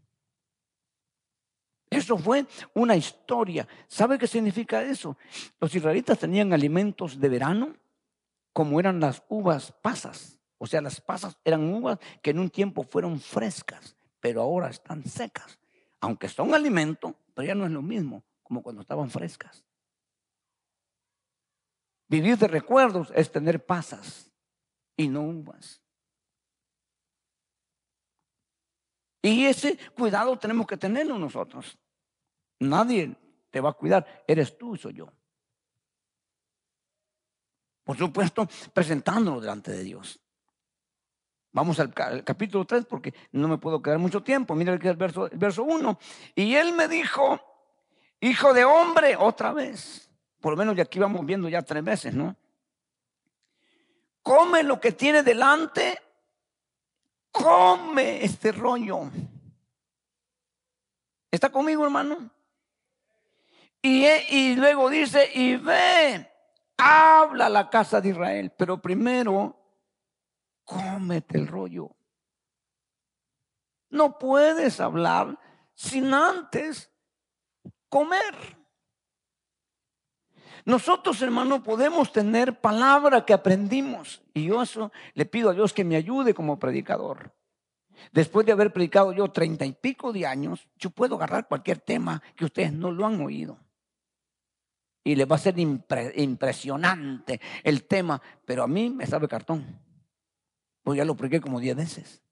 [1.91, 3.67] Eso fue una historia.
[3.89, 5.17] ¿Sabe qué significa eso?
[5.59, 7.75] Los israelitas tenían alimentos de verano
[8.53, 10.39] como eran las uvas pasas.
[10.59, 15.05] O sea, las pasas eran uvas que en un tiempo fueron frescas, pero ahora están
[15.05, 15.59] secas.
[16.01, 19.65] Aunque son alimento, pero ya no es lo mismo como cuando estaban frescas.
[22.09, 24.29] Vivir de recuerdos es tener pasas
[24.97, 25.81] y no uvas.
[29.23, 31.79] Y ese cuidado tenemos que tenerlo nosotros.
[32.59, 33.17] Nadie
[33.51, 35.13] te va a cuidar, eres tú, soy yo.
[37.85, 40.21] Por supuesto, presentándolo delante de Dios.
[41.53, 44.57] Vamos al, capítulo 3 porque no me puedo quedar mucho tiempo.
[44.57, 46.01] Mira el verso, el verso 1.
[46.35, 47.50] Y él me dijo,
[48.21, 50.11] hijo de hombre, otra vez.
[50.41, 52.37] Por lo menos de aquí vamos viendo ya tres veces, ¿no?
[54.23, 55.99] Come lo que tiene delante
[57.31, 59.11] come este rollo.
[61.31, 62.31] ¿Está conmigo, hermano?
[63.83, 66.31] Y, y luego dice, y ve,
[66.77, 69.57] habla la casa de Israel, pero primero,
[70.65, 71.97] cómete el rollo.
[73.89, 75.39] No puedes hablar
[75.75, 76.89] sin antes
[77.90, 78.35] comer.
[80.64, 84.22] Nosotros, hermano, podemos tener palabra que aprendimos.
[84.33, 87.35] Y yo eso le pido a Dios que me ayude como predicador.
[88.12, 92.22] Después de haber predicado yo treinta y pico de años, yo puedo agarrar cualquier tema
[92.35, 93.59] que ustedes no lo han oído.
[95.05, 99.81] Y les va a ser impresionante el tema, pero a mí me sabe cartón.
[100.83, 102.22] Pues ya lo prediqué como diez veces.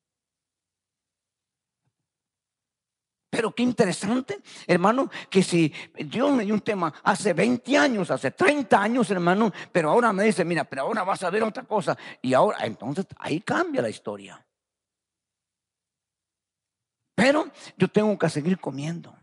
[3.30, 8.30] Pero qué interesante, hermano, que si Dios me dio un tema hace 20 años, hace
[8.30, 11.96] 30 años, hermano, pero ahora me dice, mira, pero ahora vas a ver otra cosa.
[12.22, 14.44] Y ahora, entonces ahí cambia la historia.
[17.14, 19.14] Pero yo tengo que seguir comiendo.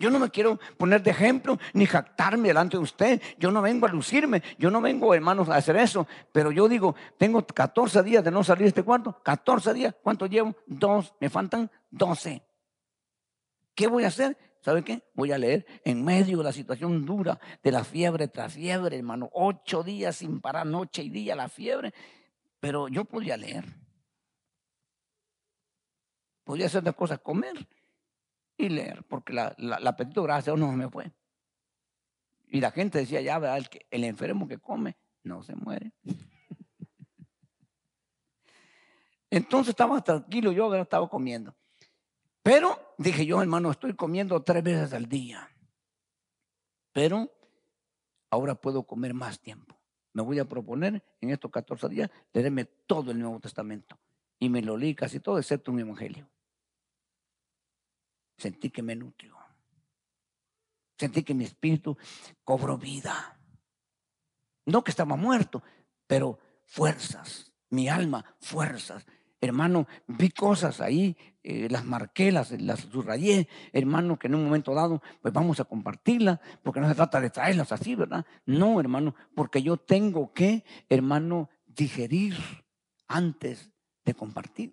[0.00, 3.22] Yo no me quiero poner de ejemplo ni jactarme delante de usted.
[3.38, 4.42] Yo no vengo a lucirme.
[4.58, 6.08] Yo no vengo, hermanos, a hacer eso.
[6.32, 9.20] Pero yo digo, tengo 14 días de no salir de este cuarto.
[9.22, 9.94] 14 días.
[10.02, 10.56] ¿Cuánto llevo?
[10.66, 11.12] Dos.
[11.20, 12.42] Me faltan 12.
[13.74, 14.38] ¿Qué voy a hacer?
[14.62, 15.02] ¿Sabe qué?
[15.12, 19.28] Voy a leer en medio de la situación dura de la fiebre tras fiebre, hermano.
[19.34, 21.92] Ocho días sin parar, noche y día la fiebre.
[22.58, 23.66] Pero yo podía leer.
[26.42, 27.68] Podía hacer de cosas, comer
[28.60, 31.12] y leer, porque la, la, apetito gracias no me fue.
[32.48, 33.64] Y la gente decía, ya, ¿verdad?
[33.90, 35.92] El, enfermo que come no se muere.
[39.30, 41.54] Entonces estaba tranquilo, yo estaba comiendo.
[42.42, 45.48] Pero dije yo, hermano, estoy comiendo tres veces al día.
[46.92, 47.30] Pero
[48.30, 49.76] ahora puedo comer más tiempo.
[50.12, 53.96] Me voy a proponer en estos 14 días leerme todo el Nuevo Testamento.
[54.40, 56.28] Y me lo leí casi todo, excepto un evangelio
[58.40, 59.36] sentí que me nutrió.
[60.98, 61.96] Sentí que mi espíritu
[62.44, 63.38] cobró vida.
[64.66, 65.62] No que estaba muerto,
[66.06, 69.06] pero fuerzas, mi alma, fuerzas.
[69.40, 74.74] Hermano, vi cosas ahí, eh, las marqué, las, las subrayé, hermano, que en un momento
[74.74, 78.26] dado, pues vamos a compartirlas, porque no se trata de traerlas así, ¿verdad?
[78.44, 82.36] No, hermano, porque yo tengo que, hermano, digerir
[83.08, 83.70] antes
[84.04, 84.72] de compartir.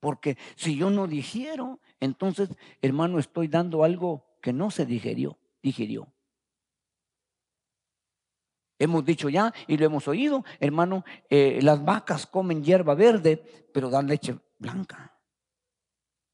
[0.00, 2.50] Porque si yo no digiero, entonces,
[2.82, 6.08] hermano, estoy dando algo que no se digerió, digirió.
[8.78, 13.42] Hemos dicho ya y lo hemos oído, hermano, eh, las vacas comen hierba verde,
[13.72, 15.18] pero dan leche blanca.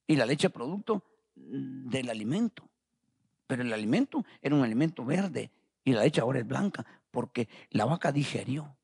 [0.07, 1.05] Y la leche producto
[1.35, 2.69] del alimento.
[3.47, 5.51] Pero el alimento era un alimento verde
[5.85, 8.77] y la leche ahora es blanca porque la vaca digerió.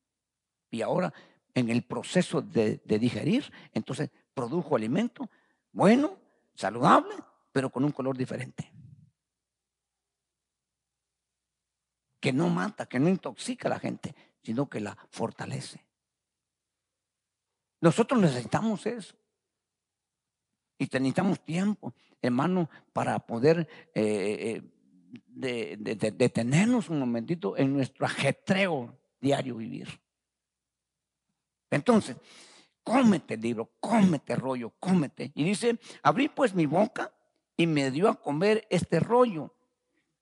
[0.71, 1.13] Y ahora
[1.55, 5.29] en el proceso de digerir, entonces produjo alimento
[5.73, 6.17] bueno,
[6.55, 7.17] saludable,
[7.51, 8.73] pero con un color diferente.
[12.21, 15.87] que no mata, que no intoxica a la gente, sino que la fortalece.
[17.81, 19.15] Nosotros necesitamos eso.
[20.79, 24.63] Y necesitamos tiempo, hermano, para poder eh,
[25.41, 29.89] eh, detenernos un momentito en nuestro ajetreo diario vivir.
[31.71, 32.17] Entonces,
[32.91, 35.33] cómete libro, cómete rollo, cómete.
[35.35, 37.13] Y dice, abrí pues mi boca
[37.57, 39.55] y me dio a comer este rollo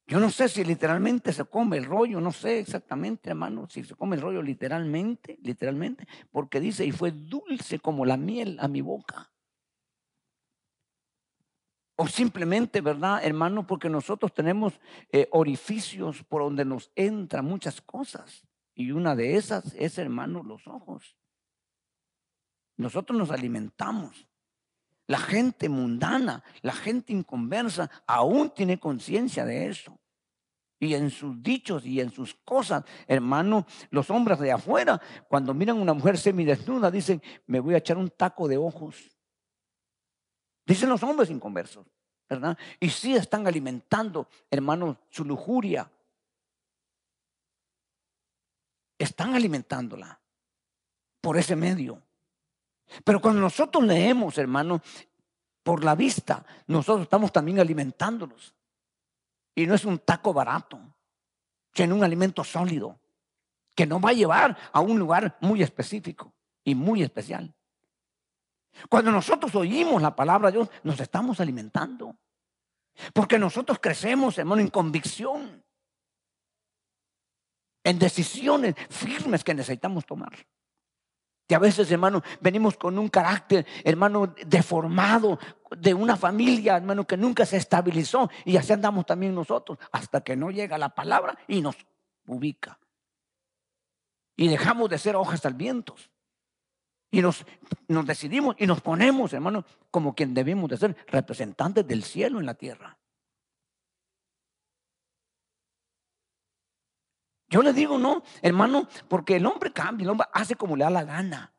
[0.09, 3.97] yo no sé si literalmente se come el rollo, no sé exactamente, hermano, si se
[3.97, 8.83] come el rollo literalmente, literalmente, porque dice, y fue dulce como la miel a mi
[8.83, 9.33] boca.
[11.97, 13.67] O simplemente, ¿verdad, hermano?
[13.67, 14.79] Porque nosotros tenemos
[15.11, 18.47] eh, orificios por donde nos entran muchas cosas.
[18.75, 21.17] Y una de esas es, hermano, los ojos.
[22.77, 24.27] Nosotros nos alimentamos.
[25.07, 29.99] La gente mundana, la gente inconversa, aún tiene conciencia de eso.
[30.79, 35.79] Y en sus dichos y en sus cosas, hermano, los hombres de afuera, cuando miran
[35.79, 39.16] a una mujer semidesnuda, dicen, me voy a echar un taco de ojos.
[40.66, 41.87] Dicen los hombres inconversos,
[42.29, 42.59] ¿verdad?
[42.81, 45.91] Y sí están alimentando, hermano, su lujuria.
[48.99, 50.20] Están alimentándola
[51.20, 52.03] por ese medio.
[53.05, 54.80] Pero cuando nosotros leemos, hermano,
[55.62, 58.55] por la vista, nosotros estamos también alimentándolos.
[59.55, 60.78] Y no es un taco barato,
[61.74, 63.01] sino un alimento sólido
[63.74, 66.32] que nos va a llevar a un lugar muy específico
[66.64, 67.55] y muy especial.
[68.89, 72.16] Cuando nosotros oímos la palabra de Dios, nos estamos alimentando.
[73.12, 75.62] Porque nosotros crecemos, hermano, en convicción,
[77.84, 80.32] en decisiones firmes que necesitamos tomar.
[81.47, 85.38] Que a veces, hermano, venimos con un carácter, hermano, deformado
[85.76, 88.28] de una familia, hermano, que nunca se estabilizó.
[88.44, 91.76] Y así andamos también nosotros, hasta que no llega la palabra y nos
[92.26, 92.78] ubica.
[94.36, 95.94] Y dejamos de ser hojas al viento.
[97.12, 97.47] Y nos,
[97.86, 102.47] nos decidimos y nos ponemos, hermano, como quien debemos de ser representantes del cielo en
[102.47, 102.99] la tierra.
[107.49, 110.90] Yo le digo no, hermano, porque el hombre cambia, el hombre hace como le da
[110.90, 111.53] la gana.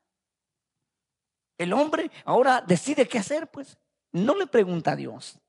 [1.58, 3.78] El hombre ahora decide qué hacer, pues.
[4.12, 5.40] No le pregunta a Dios.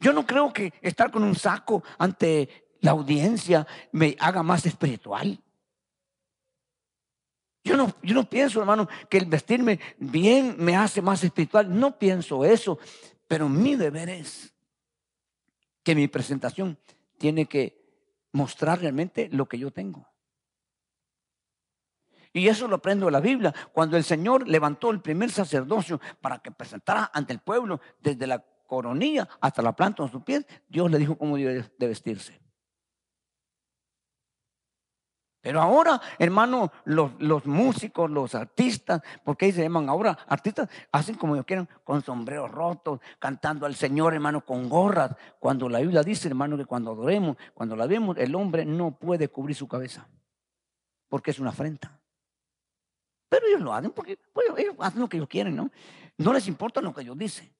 [0.00, 5.42] Yo no creo que estar con un saco ante la audiencia me haga más espiritual.
[7.62, 11.78] Yo no, yo no pienso, hermano, que el vestirme bien me hace más espiritual.
[11.78, 12.78] No pienso eso.
[13.26, 14.52] Pero mi deber es
[15.82, 16.78] que mi presentación
[17.20, 17.78] tiene que
[18.32, 20.08] mostrar realmente lo que yo tengo.
[22.32, 23.54] Y eso lo aprendo de la Biblia.
[23.72, 28.42] Cuando el Señor levantó el primer sacerdocio para que presentara ante el pueblo desde la
[28.66, 32.40] coronilla hasta la planta de sus pies, Dios le dijo cómo debe de vestirse.
[35.40, 41.34] Pero ahora, hermano, los, músicos, los artistas, porque ahí se llaman ahora artistas, hacen como
[41.34, 45.14] yo quieran, con sombreros rotos, cantando al Señor, hermano, con gorras.
[45.38, 49.28] Cuando la Biblia dice, hermano, que cuando adoremos, cuando la vemos, el hombre no puede
[49.28, 50.06] cubrir su cabeza,
[51.08, 51.98] porque es una afrenta.
[53.30, 55.70] Pero ellos lo hacen porque pues, ellos hacen lo que ellos quieren, ¿no?
[56.18, 57.54] No les importa lo que Dios dice.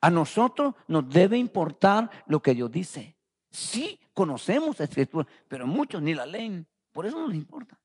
[0.00, 3.17] A nosotros nos debe importar lo que Dios dice.
[3.50, 6.66] Sí, conocemos la escritura, pero muchos ni la leen.
[6.92, 7.78] Por eso no les importa.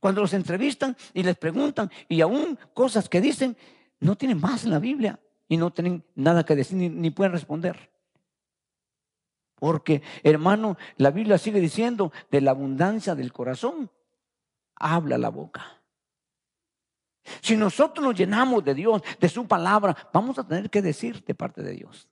[0.00, 3.56] Cuando los entrevistan y les preguntan, y aún cosas que dicen,
[4.00, 5.18] no tienen más en la Biblia
[5.48, 7.90] y no tienen nada que decir ni, pueden responder.
[9.56, 13.90] Porque, hermano, la Biblia sigue diciendo, de la abundancia del corazón,
[14.76, 15.82] habla la boca.
[17.40, 21.34] Si nosotros nos llenamos de Dios, de su palabra, vamos a tener que decir de
[21.34, 22.08] parte de Dios.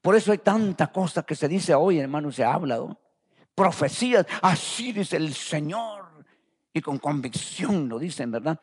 [0.00, 3.00] Por eso hay tanta cosa que se dice hoy, hermano, se ha hablado.
[3.54, 6.24] Profecías, así dice el Señor.
[6.72, 8.60] Y con convicción lo dicen, ¿verdad?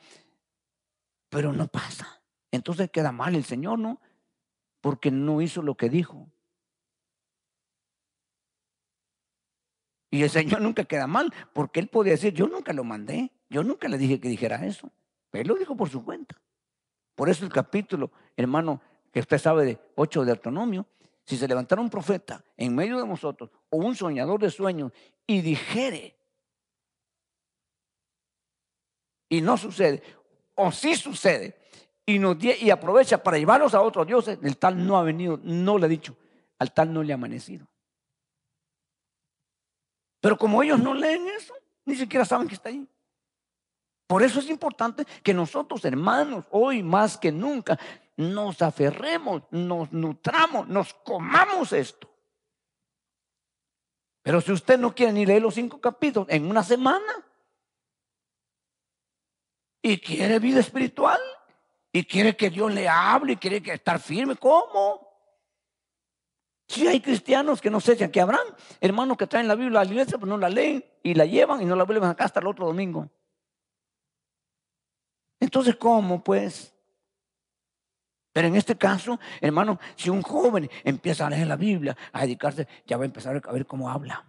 [1.29, 2.21] Pero no pasa.
[2.51, 3.99] Entonces queda mal el Señor, ¿no?
[4.81, 6.29] Porque no hizo lo que dijo.
[10.11, 13.63] Y el Señor nunca queda mal, porque Él podía decir, yo nunca lo mandé, yo
[13.63, 14.89] nunca le dije que dijera eso.
[15.33, 16.41] Él lo dijo por su cuenta.
[17.15, 20.87] Por eso el capítulo, hermano, que usted sabe de 8 de autonomio,
[21.25, 24.91] si se levantara un profeta en medio de nosotros o un soñador de sueños
[25.25, 26.15] y dijere,
[29.29, 30.03] y no sucede,
[30.53, 31.57] o sí sucede,
[32.05, 35.77] y, nos y aprovecha para llevarlos a otros dioses, el tal no ha venido, no
[35.79, 36.15] le ha dicho,
[36.59, 37.67] al tal no le ha amanecido.
[40.21, 41.53] Pero como ellos no leen eso,
[41.85, 42.87] ni siquiera saben que está ahí.
[44.07, 47.79] Por eso es importante que nosotros, hermanos, hoy más que nunca,
[48.17, 52.09] nos aferremos, nos nutramos, nos comamos esto.
[54.21, 57.13] Pero si usted no quiere ni leer los cinco capítulos en una semana
[59.81, 61.19] y quiere vida espiritual
[61.91, 65.05] y quiere que Dios le hable y quiere que estar firme, ¿cómo?
[66.67, 68.47] Si hay cristianos que no sé si aquí habrán,
[68.81, 71.61] hermanos que traen la Biblia a la iglesia, pero no la leen y la llevan
[71.61, 73.07] y no la vuelven acá hasta el otro domingo.
[75.39, 76.74] Entonces, ¿cómo pues?
[78.35, 82.67] Pero en este caso, hermano, si un joven empieza a leer la Biblia, a dedicarse,
[82.85, 84.25] ya va a empezar a ver cómo habla.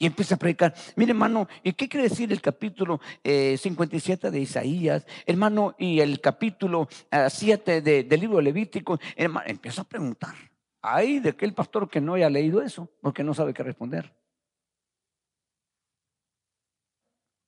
[0.00, 0.74] Y empieza a predicar.
[0.96, 5.06] Mire, hermano, ¿y qué quiere decir el capítulo 57 eh, de Isaías?
[5.26, 6.88] Hermano, y el capítulo
[7.28, 8.98] 7 eh, del libro Levítico.
[9.14, 10.34] Hermano, empieza a preguntar.
[10.82, 14.12] Hay de aquel pastor que no haya leído eso, porque no sabe qué responder.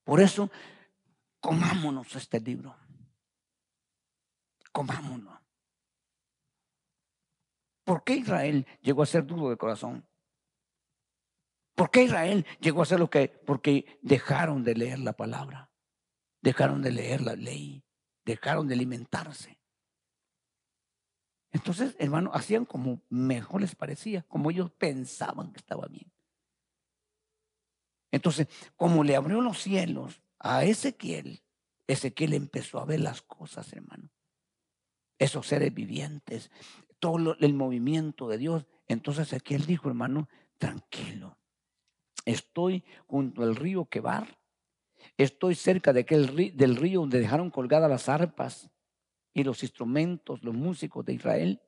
[0.04, 0.48] Por eso,
[1.40, 2.76] comámonos este libro.
[4.78, 5.36] Comámonos.
[7.82, 10.06] ¿Por qué Israel llegó a ser duro de corazón?
[11.74, 13.26] ¿Por qué Israel llegó a ser lo que?
[13.26, 15.72] Porque dejaron de leer la palabra,
[16.42, 17.82] dejaron de leer la ley,
[18.24, 19.58] dejaron de alimentarse.
[21.50, 26.12] Entonces, hermano, hacían como mejor les parecía, como ellos pensaban que estaba bien.
[28.12, 31.42] Entonces, como le abrió los cielos a Ezequiel,
[31.88, 34.08] Ezequiel empezó a ver las cosas, hermano.
[35.18, 36.50] Esos seres vivientes,
[36.98, 38.66] todo el movimiento de Dios.
[38.86, 41.38] Entonces Ezequiel dijo, hermano, tranquilo.
[42.24, 44.38] Estoy junto al río Quebar.
[45.16, 48.70] Estoy cerca de aquel del río donde dejaron colgadas las arpas
[49.32, 51.62] y los instrumentos, los músicos de Israel.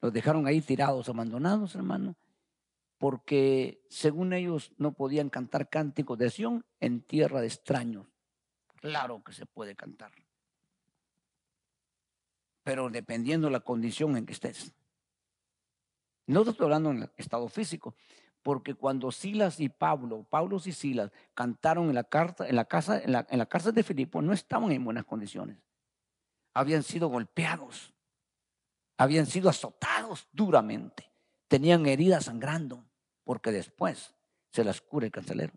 [0.00, 2.16] Los dejaron ahí tirados, abandonados, hermano
[2.98, 8.08] porque según ellos no podían cantar cánticos de Sión en tierra de extraños.
[8.80, 10.12] Claro que se puede cantar,
[12.68, 14.74] pero dependiendo de la condición en que estés.
[16.26, 17.94] No estoy hablando en el estado físico,
[18.42, 22.06] porque cuando Silas y Pablo, Pablo y Silas cantaron en la,
[22.40, 25.56] en la, casa, en la, en la de Filipo, no estaban en buenas condiciones.
[26.52, 27.94] Habían sido golpeados,
[28.98, 31.10] habían sido azotados duramente,
[31.46, 32.84] tenían heridas sangrando
[33.24, 34.14] porque después
[34.52, 35.54] se las cura el carcelero.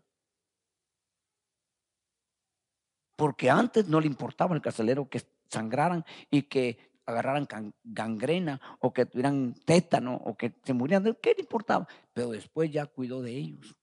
[3.18, 7.48] Porque antes no le importaba al carcelero que sangraran y que agarraran
[7.84, 11.18] gangrena o que tuvieran tétano o que se murieran.
[11.22, 11.88] ¿Qué le importaba?
[12.14, 13.76] Pero después ya cuidó de ellos.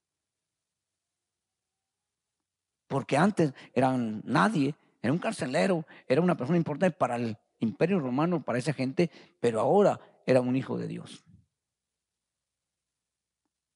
[2.87, 8.41] Porque antes eran nadie, era un carcelero, era una persona importante para el imperio romano,
[8.41, 11.23] para esa gente, pero ahora era un hijo de Dios.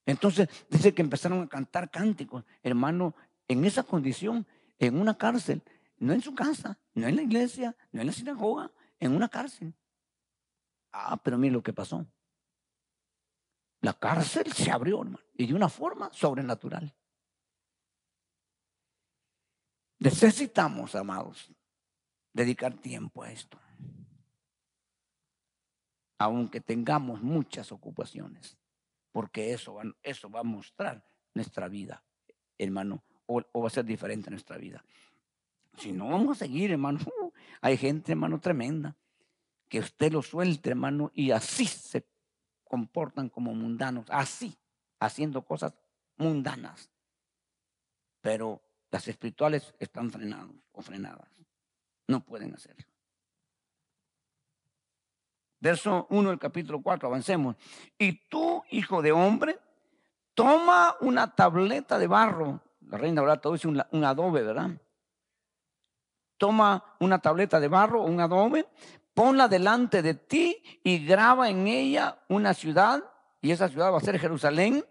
[0.05, 3.15] Entonces dice que empezaron a cantar cánticos, hermano,
[3.47, 4.45] en esa condición,
[4.79, 5.61] en una cárcel,
[5.97, 8.71] no en su casa, no en la iglesia, no en la sinagoga,
[9.05, 9.73] en una cárcel.
[10.91, 12.05] Ah, pero mire lo que pasó.
[13.81, 16.95] La cárcel se abrió, hermano, y de una forma sobrenatural.
[19.99, 21.51] Necesitamos, amados,
[22.31, 23.59] dedicar tiempo a esto.
[26.17, 28.57] Aunque tengamos muchas ocupaciones
[29.13, 32.03] porque eso, eso va a mostrar nuestra vida,
[32.57, 34.83] hermano, o, va a ser diferente nuestra vida.
[35.77, 36.99] Si no, vamos a seguir, hermano.
[37.61, 38.95] Hay gente, hermano, tremenda,
[39.69, 42.05] que usted lo suelte, hermano, y así se
[42.63, 44.57] comportan como mundanos, así,
[44.99, 45.73] haciendo cosas
[46.17, 46.89] mundanas.
[48.21, 51.29] Pero las espirituales están frenadas o frenadas.
[52.07, 52.85] No pueden hacerlo.
[55.59, 57.55] Verso 1 del capítulo 4, avancemos.
[57.97, 59.57] Y tú, hijo de hombre,
[60.33, 62.61] toma una tableta de barro.
[62.81, 64.71] La reina ahora todo dice un, adobe, ¿verdad?
[66.43, 68.65] Toma una tableta de barro, un adobe,
[69.13, 73.01] ponla delante de ti y graba en ella una ciudad,
[73.41, 74.83] y esa ciudad va a ser Jerusalén,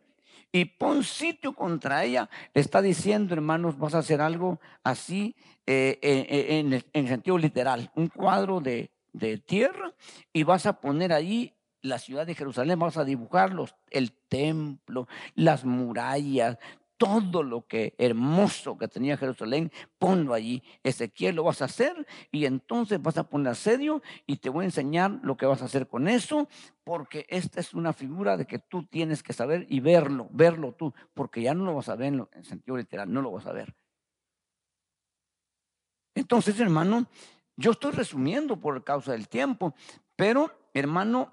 [0.50, 2.30] y pon sitio contra ella.
[2.54, 5.36] Le está diciendo, hermanos, vas a hacer algo así
[5.66, 9.92] eh, eh, eh, en, en, sentido literal, un cuadro de, de, tierra
[10.32, 13.54] y vas a poner ahí la ciudad de Jerusalén, vas a dibujar
[13.90, 16.56] el templo, las murallas,
[17.02, 20.62] todo lo que hermoso que tenía Jerusalén, ponlo allí.
[20.84, 24.66] Ezequiel lo vas a hacer y entonces vas a poner asedio y te voy a
[24.66, 26.48] enseñar lo que vas a hacer con eso,
[26.84, 30.94] porque esta es una figura de que tú tienes que saber y verlo, verlo tú,
[31.12, 33.74] porque ya no lo vas a ver en, sentido literal, no lo vas a ver.
[36.14, 37.06] Entonces, hermano,
[37.56, 39.74] yo estoy resumiendo por causa del tiempo,
[40.14, 41.32] pero, hermano,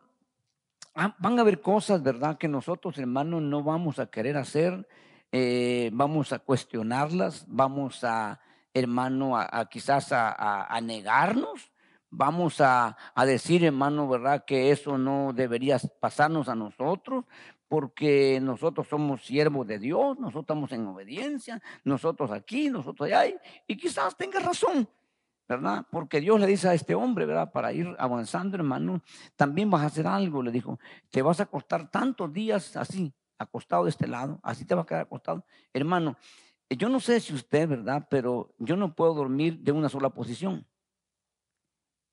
[0.95, 2.39] ah, van a haber cosas, ¿verdad?
[2.39, 4.87] Que nosotros, hermano, no vamos a querer hacer
[5.31, 8.39] eh, vamos a cuestionarlas, vamos a,
[8.73, 11.71] hermano, a, quizás a, negarnos,
[12.09, 14.43] vamos a, decir, hermano, ¿verdad?
[14.45, 17.25] Que eso no debería pasarnos a nosotros,
[17.67, 23.31] porque nosotros somos siervos de Dios, nosotros estamos en obediencia, nosotros aquí, nosotros allá,
[23.67, 24.89] y quizás tenga razón,
[25.47, 25.85] ¿verdad?
[25.91, 27.51] Porque Dios le dice a este hombre, ¿verdad?
[27.51, 29.03] Para ir avanzando, hermano,
[29.35, 30.79] también vas a hacer algo, le dijo,
[31.11, 34.85] te vas a costar tantos días así, acostado de este lado, así te va a
[34.85, 35.45] quedar acostado.
[35.73, 36.17] Hermano,
[36.69, 38.07] yo no sé si usted, ¿verdad?
[38.09, 40.67] Pero yo no puedo dormir de una sola posición.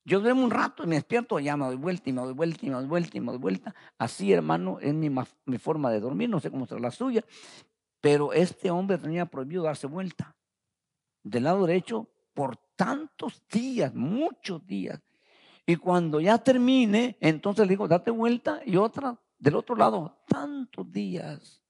[0.05, 2.65] Yo duermo un rato y me despierto, ya me doy vuelta y me doy vuelta
[2.65, 3.75] y me doy vuelta y me doy vuelta.
[3.99, 7.25] Así, hermano, es mi, mi forma de dormir, no sé cómo será la suya.
[8.01, 10.37] Pero este hombre tenía prohibido darse vuelta.
[11.25, 15.01] Del lado derecho por tantos días, muchos días.
[15.67, 20.91] Y cuando ya termine, entonces le digo, date vuelta y otra del otro lado tantos
[20.91, 21.63] días.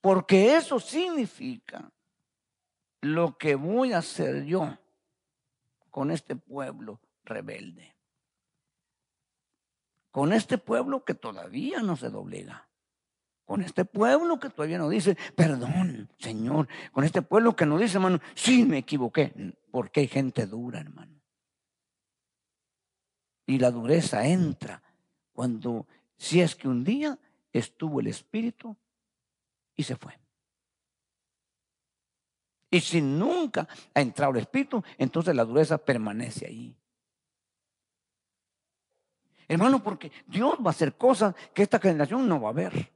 [0.00, 1.90] Porque eso significa
[3.00, 4.76] lo que voy a hacer yo
[5.90, 7.94] con este pueblo rebelde.
[10.10, 12.68] Con este pueblo que todavía no se doblega.
[13.44, 16.68] Con este pueblo que todavía no dice, perdón, Señor.
[16.92, 19.32] Con este pueblo que no dice, hermano, sí me equivoqué.
[19.70, 21.23] Porque hay gente dura, hermano.
[23.46, 24.82] Y la dureza entra
[25.32, 25.86] cuando,
[26.16, 27.18] si es que un día
[27.52, 28.76] estuvo el Espíritu
[29.76, 30.18] y se fue.
[32.70, 36.76] Y si nunca ha entrado el Espíritu, entonces la dureza permanece ahí.
[39.46, 42.92] Hermano, porque Dios va a hacer cosas que esta generación no va a ver.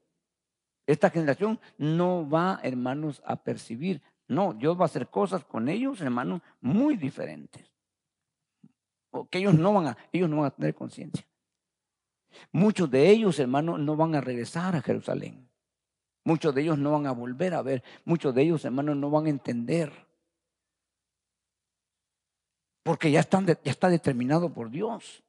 [0.87, 4.01] Esta generación no va, hermanos, a percibir.
[4.27, 7.78] No, Dios va a hacer cosas con ellos, hermanos, muy diferentes
[9.31, 11.27] que ellos no van a, ellos no van a tener conciencia.
[12.53, 15.49] Muchos de ellos, hermanos, no van a regresar a Jerusalén.
[16.25, 17.83] Muchos de ellos no van a volver a ver.
[18.05, 19.93] Muchos de ellos, hermanos, no van a entender.
[22.83, 25.23] Porque ya, ya está determinado por Dios.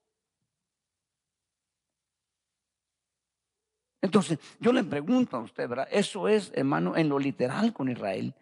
[4.01, 5.87] Entonces, yo le pregunto a usted, ¿verdad?
[5.91, 8.33] Eso es, hermano, en lo literal con Israel.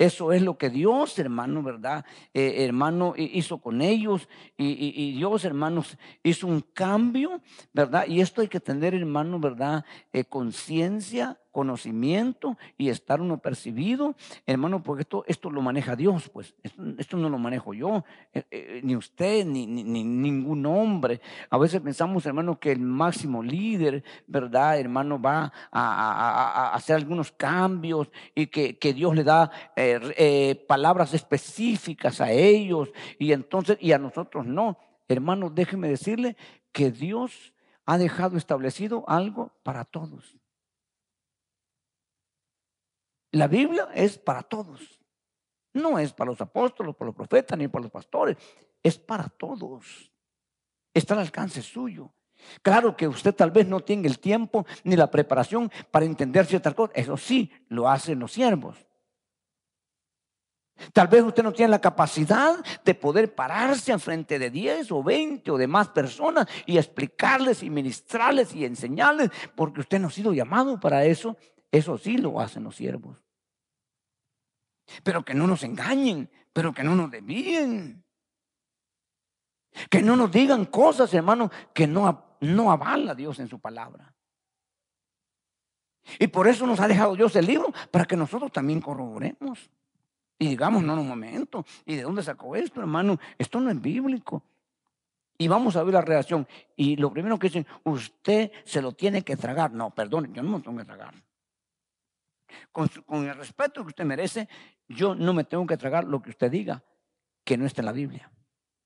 [0.00, 2.06] Eso es lo que Dios, hermano, ¿verdad?
[2.32, 7.42] Eh, hermano, hizo con ellos y, Dios, hermanos, hizo un cambio,
[7.74, 8.06] ¿verdad?
[8.08, 9.84] Y esto hay que tener, hermano, ¿verdad?
[10.14, 14.14] Eh, conciencia conocimiento y estar uno percibido,
[14.46, 18.80] hermano, porque esto, esto lo maneja Dios, pues, esto, no lo manejo yo, eh, eh,
[18.82, 21.20] ni usted, ni, ni, ningún hombre.
[21.50, 28.10] A veces pensamos, hermano, que el máximo líder, ¿verdad, hermano, va a, hacer algunos cambios
[28.34, 34.46] y que, Dios le da eh, palabras específicas a ellos y entonces, y a nosotros
[34.46, 34.78] no.
[35.08, 36.36] Hermano, déjeme decirle
[36.72, 37.52] que Dios
[37.86, 40.39] ha dejado establecido algo para todos.
[43.32, 45.00] La Biblia es para todos.
[45.72, 48.36] No es para los apóstoles, para los profetas, ni para los pastores.
[48.82, 50.10] Es para todos.
[50.92, 52.12] Está al alcance suyo.
[52.62, 56.74] Claro que usted tal vez no tenga el tiempo ni la preparación para entender ciertas
[56.74, 56.96] cosas.
[56.96, 58.76] Eso sí, lo hacen los siervos.
[60.92, 65.02] Tal vez usted no tiene la capacidad de poder pararse en frente de 10 o
[65.02, 70.10] 20 o de más personas y explicarles y ministrarles y enseñarles, porque usted no ha
[70.10, 71.36] sido llamado para eso.
[71.70, 73.16] Eso sí lo hacen los siervos.
[75.02, 78.04] Pero que no nos engañen, pero que no nos desvíen.
[79.88, 84.14] Que no nos digan cosas, hermano, que no, no avala Dios en su palabra.
[86.18, 89.70] Y por eso nos ha dejado Dios el libro, para que nosotros también corroboremos.
[90.38, 93.20] Y digamos, no, no, un momento, ¿y de dónde sacó esto, hermano?
[93.38, 94.42] Esto no es bíblico.
[95.38, 96.48] Y vamos a ver la reacción.
[96.74, 99.70] Y lo primero que dicen, usted se lo tiene que tragar.
[99.72, 101.14] No, perdón, yo no me tengo que tragar
[102.72, 102.88] con,
[103.26, 104.48] el respeto que usted merece,
[104.88, 106.82] yo no me tengo que tragar lo que usted diga.
[107.44, 108.30] que no está en la Biblia.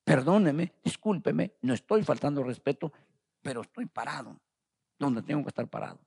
[0.05, 2.93] Perdóneme, discúlpeme, no estoy faltando respeto,
[3.43, 4.41] pero estoy parado
[4.99, 5.99] donde tengo que estar parado.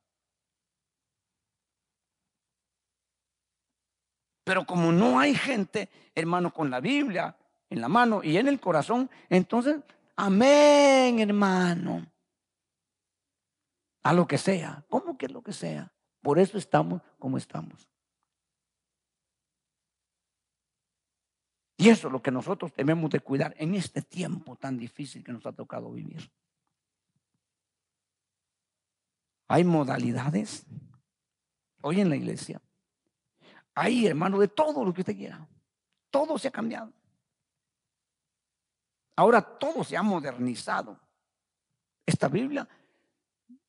[4.44, 7.36] Pero como no hay gente, hermano, con la Biblia
[7.70, 9.76] en la mano y en el corazón, entonces,
[10.16, 12.06] amén, hermano.
[14.02, 14.84] A lo que sea.
[14.88, 15.92] ¿Cómo que lo que sea?
[16.28, 17.88] Por eso estamos como estamos.
[21.78, 25.32] Y eso es lo que nosotros debemos de cuidar en este tiempo tan difícil que
[25.32, 26.30] nos ha tocado vivir.
[29.46, 30.66] Hay modalidades
[31.80, 32.60] hoy en la iglesia
[33.74, 35.48] Ahí, hermano, de todo lo que usted quiera.
[36.10, 36.92] Todo se ha cambiado.
[39.16, 41.00] Ahora todo se ha modernizado.
[42.04, 42.68] Esta Biblia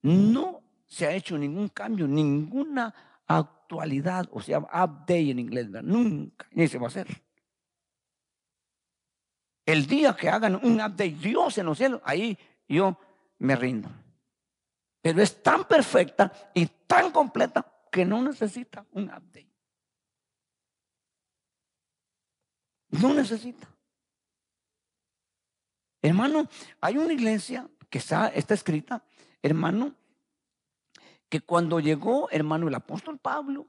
[0.01, 2.94] no se ha hecho ningún cambio, ninguna
[3.28, 7.08] actualidad, o sea, update en inglés, nunca, ni se va a hacer.
[9.66, 12.36] El día que hagan un update, Dios en los cielos, ahí
[12.68, 13.00] yo
[13.38, 13.88] me rindo.
[15.00, 19.48] Pero es tan perfecta y tan completa que no necesita un update.
[22.90, 23.70] No necesita.
[26.02, 26.50] Hermano,
[26.82, 29.04] hay una iglesia que está, está escrita,
[29.44, 29.96] hermano,
[31.30, 33.68] que cuando llegó, hermano, el apóstol Pablo,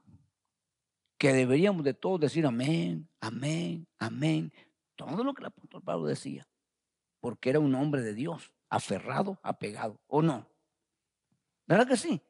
[1.17, 4.51] que deberíamos de todos decir amén, amén, amén,
[4.95, 6.47] todo lo que el apóstol Pablo decía,
[7.19, 10.47] porque era un hombre de Dios, aferrado, apegado, ¿o no?
[11.67, 12.21] ¿Verdad que sí?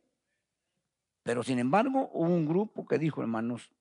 [1.24, 3.72] Pero sin embargo, hubo un grupo que dijo, hermanos,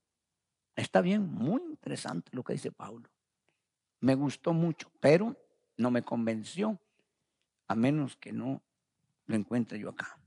[0.77, 3.09] Está bien, muy interesante lo que dice Pablo.
[4.01, 5.37] Me gustó mucho, pero
[5.77, 6.79] no me convenció,
[7.69, 8.63] a menos que no
[9.27, 10.19] lo encuentre yo acá.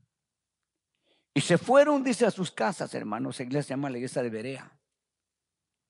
[1.34, 3.38] Y se fueron, dice, a sus casas, hermanos.
[3.38, 4.78] La iglesia se llama la iglesia de Berea.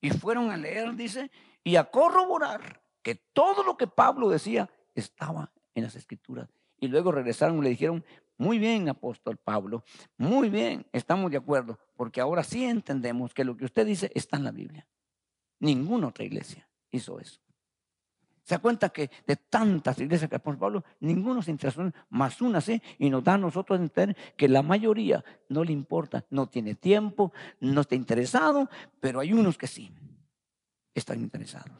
[0.01, 1.31] Y fueron a leer, dice,
[1.63, 6.49] y a corroborar que todo lo que Pablo decía estaba en las escrituras.
[6.79, 8.03] Y luego regresaron y le dijeron,
[8.37, 9.83] muy bien, apóstol Pablo,
[10.17, 14.37] muy bien, estamos de acuerdo, porque ahora sí entendemos que lo que usted dice está
[14.37, 14.87] en la Biblia.
[15.59, 17.39] Ninguna otra iglesia hizo eso.
[18.45, 22.61] Se da cuenta que de tantas iglesias que apóstol Pablo, ninguno se interesó, más una
[22.61, 26.75] sí, y nos da a nosotros entender que la mayoría no le importa, no tiene
[26.75, 28.69] tiempo, no está interesado,
[28.99, 29.91] pero hay unos que sí
[30.93, 31.75] están interesados.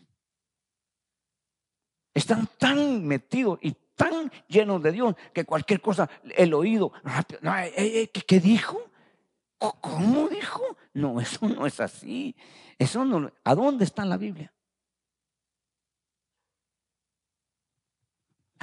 [2.15, 7.73] Están tan metidos y tan llenos de Dios que cualquier cosa, el oído, rápido, eh,
[7.77, 8.89] eh, ¿qué, dijo?
[9.59, 10.63] ¿Cómo dijo?
[10.93, 12.35] No, eso no es así.
[12.79, 14.51] Eso no, ¿A dónde está la Biblia?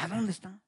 [0.03, 0.59] ¿A dónde está?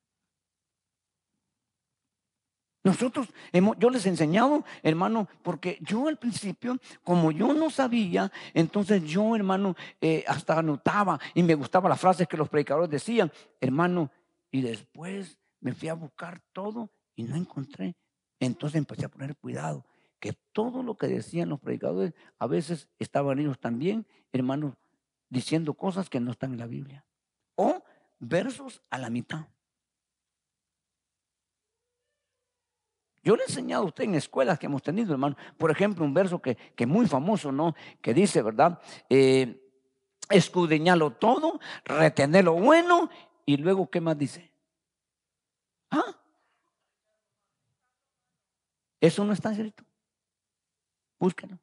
[2.84, 8.30] Nosotros, hemos, yo les he enseñado, hermano, porque yo al principio, como yo no sabía,
[8.52, 13.32] entonces yo, hermano, eh, hasta anotaba y me gustaba las frases que los predicadores decían,
[13.60, 14.12] hermano,
[14.52, 17.96] y después me fui a buscar todo y no encontré.
[18.38, 19.84] Entonces empecé a poner cuidado,
[20.20, 24.74] que todo lo que decían los predicadores, a veces estaban ellos también, hermanos,
[25.28, 27.04] diciendo cosas que no están en la Biblia.
[27.56, 27.82] O
[28.28, 29.46] versos a la mitad.
[33.22, 36.12] Yo le he enseñado a usted en escuelas que hemos tenido, hermano, por ejemplo, un
[36.12, 37.74] verso que es muy famoso, ¿no?
[38.02, 38.80] Que dice, ¿verdad?
[39.08, 39.60] Eh,
[41.12, 43.08] todo, retener lo bueno
[43.46, 44.52] y luego, ¿qué más dice?
[45.90, 46.16] ¿Ah?
[49.00, 49.84] Eso no está escrito.
[51.18, 51.58] Búsquenlo.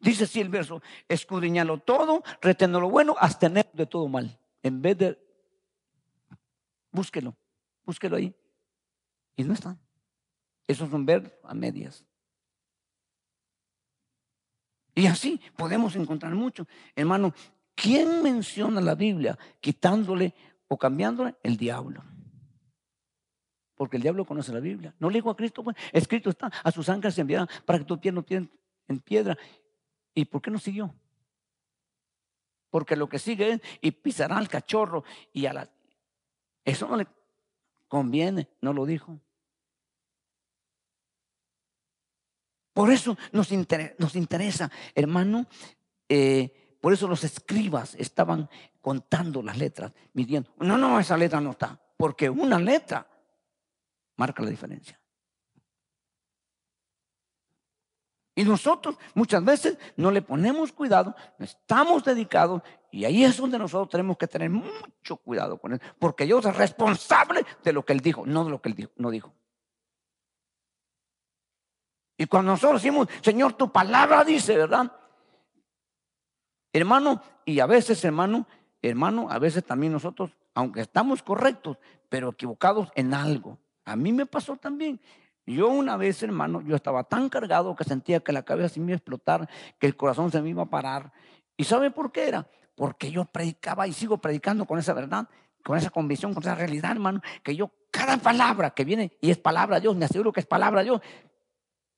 [0.00, 4.38] Dice así el verso, escudriñalo todo, retener lo bueno, abstener de todo mal.
[4.62, 5.18] En vez de,
[6.90, 7.36] búsquelo,
[7.84, 8.34] búsquelo ahí.
[9.36, 9.76] Y no está.
[10.66, 12.04] Eso es un ver a medias.
[14.94, 16.66] Y así podemos encontrar mucho.
[16.94, 17.32] Hermano,
[17.74, 20.34] ¿Quién menciona la Biblia quitándole
[20.68, 21.36] o cambiándole?
[21.42, 22.04] El diablo.
[23.74, 24.94] Porque el diablo conoce la Biblia.
[24.98, 27.84] No le dijo a Cristo, pues, escrito está, a sus ángeles se enviarán para que
[27.84, 29.36] tu pie no en piedra.
[30.14, 30.94] ¿Y por qué no siguió?
[32.70, 35.70] Porque lo que sigue es y pisará al cachorro y a la...
[36.64, 37.06] Eso no le
[37.88, 39.18] conviene, no lo dijo.
[42.72, 45.46] Por eso nos interesa, nos interesa hermano,
[46.08, 48.48] eh, por eso los escribas estaban
[48.80, 50.50] contando las letras, midiendo.
[50.58, 53.06] No, no, esa letra no está, porque una letra
[54.16, 54.98] marca la diferencia.
[58.34, 63.58] Y nosotros muchas veces no le ponemos cuidado, no estamos dedicados y ahí es donde
[63.58, 67.92] nosotros tenemos que tener mucho cuidado con él, porque Dios es responsable de lo que
[67.92, 69.32] él dijo, no de lo que él dijo, no dijo.
[72.16, 74.92] Y cuando nosotros decimos, Señor, tu palabra dice, ¿verdad?
[76.72, 78.46] Hermano, y a veces, hermano,
[78.80, 81.78] hermano, a veces también nosotros, aunque estamos correctos,
[82.08, 83.58] pero equivocados en algo.
[83.84, 85.00] A mí me pasó también.
[85.46, 88.86] Yo una vez, hermano, yo estaba tan cargado que sentía que la cabeza se me
[88.86, 91.12] iba a explotar, que el corazón se me iba a parar.
[91.56, 92.48] ¿Y sabe por qué era?
[92.76, 95.28] Porque yo predicaba y sigo predicando con esa verdad,
[95.64, 99.38] con esa convicción, con esa realidad, hermano, que yo cada palabra que viene y es
[99.38, 101.00] palabra de Dios, me aseguro que es palabra de Dios.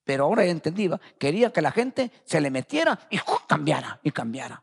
[0.04, 4.62] Pero ahora ya entendí, quería que la gente se le metiera y cambiara y cambiara.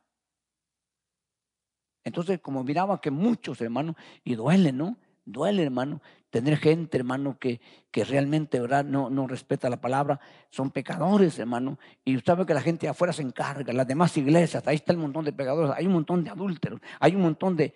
[2.04, 4.98] Entonces, como miraba que muchos, hermanos, y duele, ¿no?
[5.24, 7.62] Duele, hermano, tener gente, hermano, que,
[7.92, 8.84] que realmente, ¿verdad?
[8.84, 10.20] No, no respeta la palabra.
[10.50, 11.78] Son pecadores, hermano.
[12.04, 14.98] Y usted sabe que la gente afuera se encarga, las demás iglesias, ahí está el
[14.98, 17.74] montón de pecadores, hay un montón de adúlteros, hay un montón de...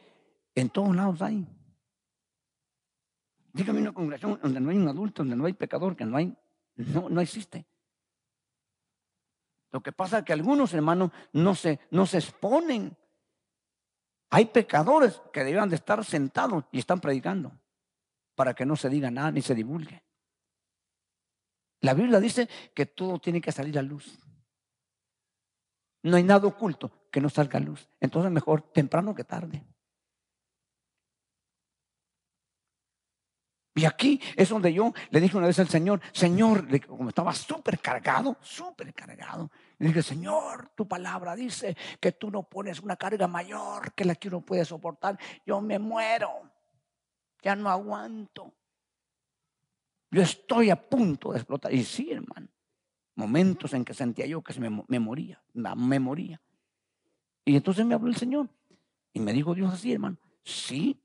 [0.56, 1.46] En todos lados hay.
[3.52, 6.34] Dígame una congregación donde no hay un adulto, donde no hay pecador, que no hay,
[6.76, 7.66] no, no existe.
[9.72, 12.96] Lo que pasa es que algunos hermanos no se, no se exponen
[14.36, 17.54] hay pecadores que deben de estar sentados y están predicando
[18.36, 20.04] para que no se diga nada ni se divulgue.
[21.80, 24.20] La Biblia dice que todo tiene que salir a luz.
[26.04, 27.88] No hay nada oculto que no salga a luz.
[28.02, 29.66] Entonces mejor temprano que tarde.
[33.74, 37.80] Y aquí es donde yo le dije una vez al Señor, Señor, como estaba súper
[37.80, 43.28] cargado, súper cargado, le dije, Señor, tu palabra dice que tú no pones una carga
[43.28, 45.18] mayor que la que uno puede soportar.
[45.46, 46.50] Yo me muero,
[47.42, 48.54] ya no aguanto.
[50.12, 51.74] Yo estoy a punto de explotar.
[51.74, 52.48] Y sí, hermano,
[53.16, 56.42] momentos en que sentía yo que se me, me moría, me moría.
[57.44, 58.50] Y entonces me habló el Señor
[59.14, 61.02] y me dijo Dios así, hermano, sí,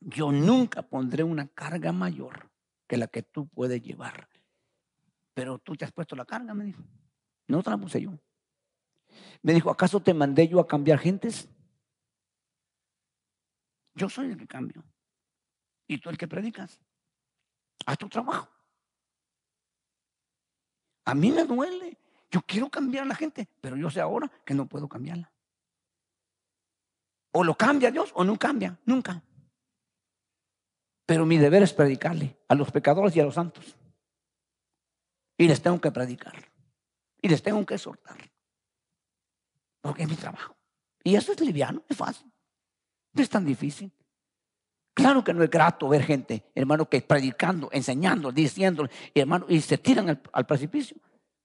[0.00, 2.50] yo nunca pondré una carga mayor
[2.86, 4.28] que la que tú puedes llevar.
[5.32, 6.82] Pero tú te has puesto la carga, me dijo.
[7.50, 8.12] No te la puse yo.
[9.42, 11.48] Me dijo, ¿acaso te mandé yo a cambiar gentes?
[13.94, 14.84] Yo soy el que cambio.
[15.88, 16.78] Y tú el que predicas.
[17.86, 18.48] Haz tu trabajo.
[21.06, 21.98] A mí me duele.
[22.30, 25.32] Yo quiero cambiar a la gente, pero yo sé ahora que no puedo cambiarla.
[27.32, 29.20] O lo cambia Dios o no cambia, nunca.
[31.04, 33.76] Pero mi deber es predicarle a los pecadores y a los santos.
[35.36, 36.49] Y les tengo que predicar.
[37.20, 38.18] Y les tengo que exhortar.
[39.80, 40.56] Porque es mi trabajo.
[41.02, 42.30] Y eso es liviano, es fácil.
[43.12, 43.92] No es tan difícil.
[44.94, 49.78] Claro que no es grato ver gente, hermano, que predicando, enseñando, diciendo, hermano, y se
[49.78, 50.96] tiran al, precipicio.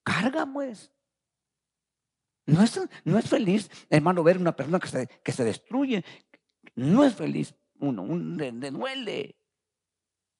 [0.04, 0.92] Carga, pues.
[2.48, 6.04] No es, no es feliz, hermano, ver una persona que se, que se destruye.
[6.76, 9.36] No es feliz uno, un, de, duele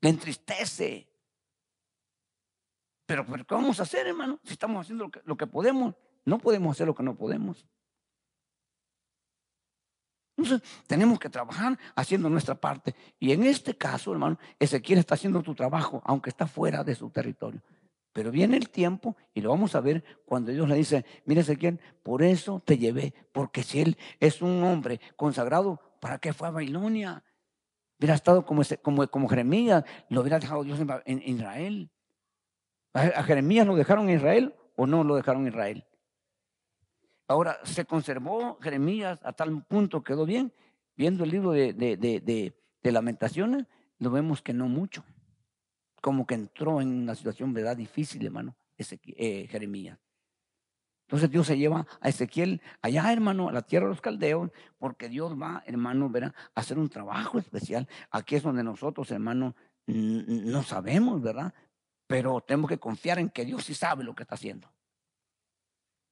[0.02, 1.08] le entristece.
[3.06, 4.40] Pero, ¿qué vamos a hacer, hermano?
[4.44, 5.96] Si estamos haciendo lo que, podemos,
[6.26, 7.66] no podemos hacer lo que no podemos.
[10.38, 12.96] Entonces, tenemos que trabajar haciendo nuestra parte.
[13.20, 17.10] Y en este caso, hermano, Ezequiel está haciendo tu trabajo, aunque está fuera de su
[17.10, 17.62] territorio.
[18.12, 21.80] Pero viene el tiempo, y lo vamos a ver cuando Dios le dice, mire Ezequiel,
[22.02, 26.52] por eso te llevé, porque si él es un hombre consagrado, ¿para qué fue a
[26.52, 27.24] Babilonia?
[28.00, 31.92] Hubiera estado como, como, como Jeremías, lo hubiera dejado Dios en, Israel.
[32.96, 35.86] ¿A Jeremías lo dejaron en Israel o no lo dejaron Israel?
[37.28, 40.54] Ahora, ¿se conservó Jeremías a tal punto quedó bien?
[40.96, 43.66] Viendo el libro de, de, lamentaciones,
[44.00, 45.04] lo vemos que no mucho.
[46.02, 47.76] Como que entró en una situación, ¿verdad?
[47.76, 50.00] Difícil, hermano, ese, eh, Jeremías.
[51.08, 55.10] Entonces Dios se lleva a Ezequiel allá, hermano, a la tierra de los caldeos, porque
[55.10, 57.90] Dios va, hermano, a hacer un trabajo especial.
[58.10, 59.54] Aquí es donde nosotros, hermano,
[59.86, 61.54] no sabemos, ¿verdad?
[62.08, 64.72] Pero tenemos que confiar en que Dios sí sabe lo que está haciendo.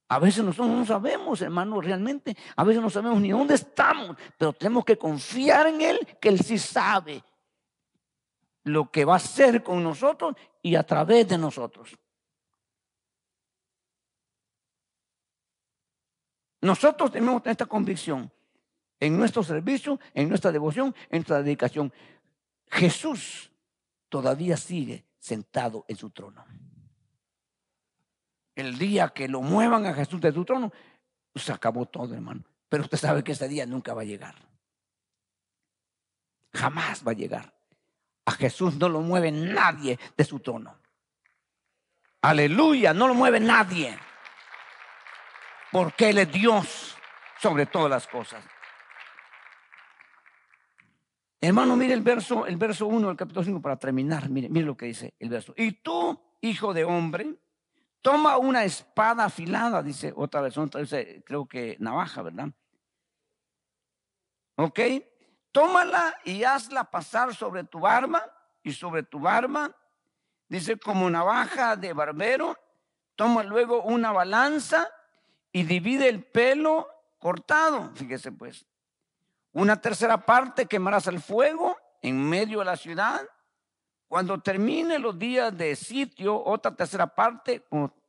[0.09, 2.37] A veces nosotros no sabemos, hermano, realmente.
[2.55, 6.39] A veces no sabemos ni dónde estamos, pero tenemos que confiar en Él, que Él
[6.39, 7.23] sí sabe
[8.63, 11.97] lo que va a hacer con nosotros y a través de nosotros.
[16.61, 18.31] Nosotros tenemos esta convicción
[18.99, 21.91] en nuestro servicio, en nuestra devoción, en nuestra dedicación.
[22.67, 23.51] Jesús
[24.07, 26.45] todavía sigue sentado en su trono.
[28.55, 30.71] El día que lo muevan a Jesús de su trono,
[31.34, 32.43] se acabó todo, hermano.
[32.67, 34.36] Pero usted sabe que ese día nunca va a llegar.
[36.53, 37.53] Jamás va a llegar.
[38.26, 40.78] A Jesús no lo mueve nadie de su trono.
[42.21, 43.97] Aleluya, no lo mueve nadie
[45.74, 46.95] porque Él es Dios
[47.41, 48.45] sobre todas las cosas.
[51.45, 54.29] Hermano, mire el verso, el verso 1 del capítulo 5 para terminar.
[54.29, 55.53] Mire, mire lo que dice el verso.
[55.57, 57.35] Y tú, hijo de hombre,
[58.01, 62.47] toma una espada afilada, dice otra versión, creo que navaja, ¿verdad?
[64.55, 64.79] ¿Ok?
[65.51, 68.23] Tómala y hazla pasar sobre tu barba
[68.63, 69.75] y sobre tu barba,
[70.47, 72.57] dice como navaja de barbero,
[73.17, 74.89] toma luego una balanza
[75.51, 76.87] y divide el pelo
[77.17, 78.65] cortado, fíjese pues.
[79.54, 83.22] Una tercera parte quemarás al fuego en medio de la ciudad.
[84.08, 87.66] Cuando termine los días de sitio, otra tercera parte,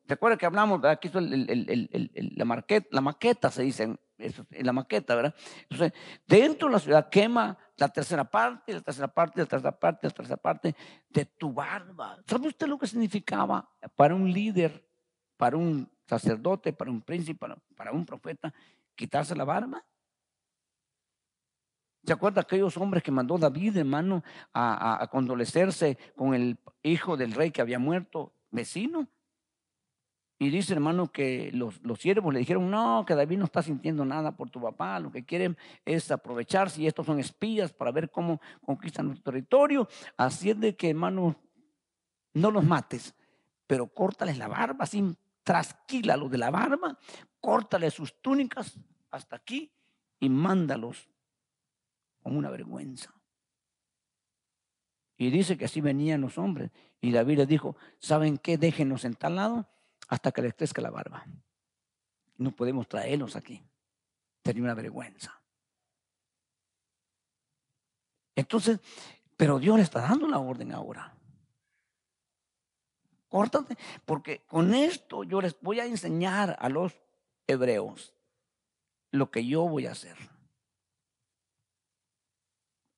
[0.07, 0.85] ¿te acuerdas que hablamos?
[0.85, 5.35] Aquí la, maqueta, la maqueta, se dice en la maqueta, ¿verdad?
[5.69, 5.93] Entonces,
[6.27, 10.13] dentro de la ciudad quema la tercera parte, la tercera parte, la tercera parte, la
[10.13, 10.77] tercera parte
[11.09, 12.19] de tu barba.
[12.27, 14.87] ¿Sabe usted lo que significaba para un líder,
[15.37, 18.53] para un sacerdote, para un príncipe, para, un profeta,
[18.95, 19.85] quitarse la barba?
[22.05, 27.33] ¿Se acuerda aquellos hombres que mandó David, hermano, a, a, condolecerse con el hijo del
[27.33, 29.09] rey que había muerto, vecino?
[30.39, 34.05] Y dice, hermano, que los, los siervos le dijeron, no, que David no está sintiendo
[34.05, 38.11] nada por tu papá, lo que quieren es aprovecharse y estos son espías para ver
[38.11, 39.89] cómo conquistan nuestro territorio.
[40.19, 41.37] Así es de que, hermano,
[42.35, 43.15] no los mates,
[43.67, 46.99] pero córtales la barba, así trasquílalos de la barba,
[47.41, 48.79] córtales sus túnicas
[49.11, 49.73] hasta aquí
[50.21, 51.09] y mándalos
[52.25, 53.14] con una vergüenza.
[55.16, 56.70] Y dice que así venían los hombres.
[57.03, 58.57] Y David les dijo, ¿saben qué?
[58.57, 59.68] Déjenos en tal lado
[60.09, 61.27] hasta que les crezca la barba.
[62.39, 63.62] No podemos traerlos aquí.
[64.43, 65.39] Sería una vergüenza.
[68.35, 68.81] Entonces,
[69.37, 71.14] pero Dios le está dando la orden ahora.
[73.29, 76.95] Córtate, porque con esto yo les voy a enseñar a los
[77.47, 78.14] hebreos
[79.11, 80.16] lo que yo voy a hacer.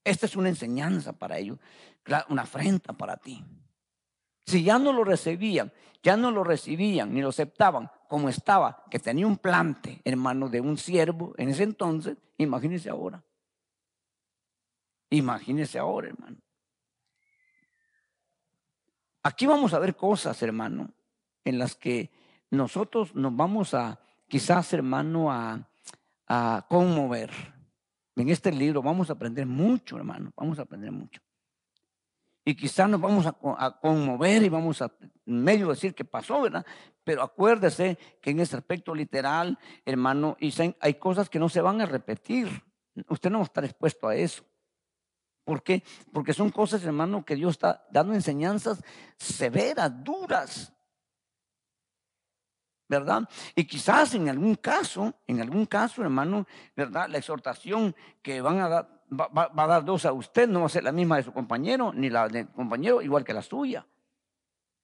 [0.06, 1.58] Esta es una enseñanza para ellos,
[2.28, 3.44] una afrenta para ti.
[4.46, 9.00] Si ya no lo recibían, ya no lo recibían ni lo aceptaban como estaba, que
[9.00, 13.24] tenía un plante, hermano, de un siervo en ese entonces, imagínense ahora.
[15.10, 16.36] Imagínense ahora, hermano.
[19.24, 20.94] Aquí vamos a ver cosas, hermano,
[21.44, 22.12] en las que
[22.50, 23.98] nosotros nos vamos a,
[24.28, 27.55] quizás, hermano, a conmover.
[28.16, 31.20] En este libro vamos a aprender mucho, hermano, vamos a aprender mucho.
[32.44, 33.32] Y quizás nos vamos a,
[33.80, 34.90] conmover y vamos a
[35.24, 36.64] medio decir que pasó, ¿verdad?
[37.02, 40.36] Pero acuérdese que en ese aspecto literal, hermano,
[40.80, 42.48] hay cosas que no se van a repetir.
[43.08, 44.44] Usted no va a estar expuesto a eso.
[45.44, 45.82] ¿Por qué?
[46.12, 48.80] Porque son cosas, hermano, que Dios está dando enseñanzas
[49.16, 50.72] severas, duras.
[52.88, 53.28] ¿Verdad?
[53.54, 57.08] Y quizás en algún caso, en algún caso, hermano, ¿verdad?
[57.08, 60.70] La exhortación que van a dar, va, a dar dos a usted, no va a
[60.70, 63.86] ser la misma de su compañero, ni la del compañero igual que la suya.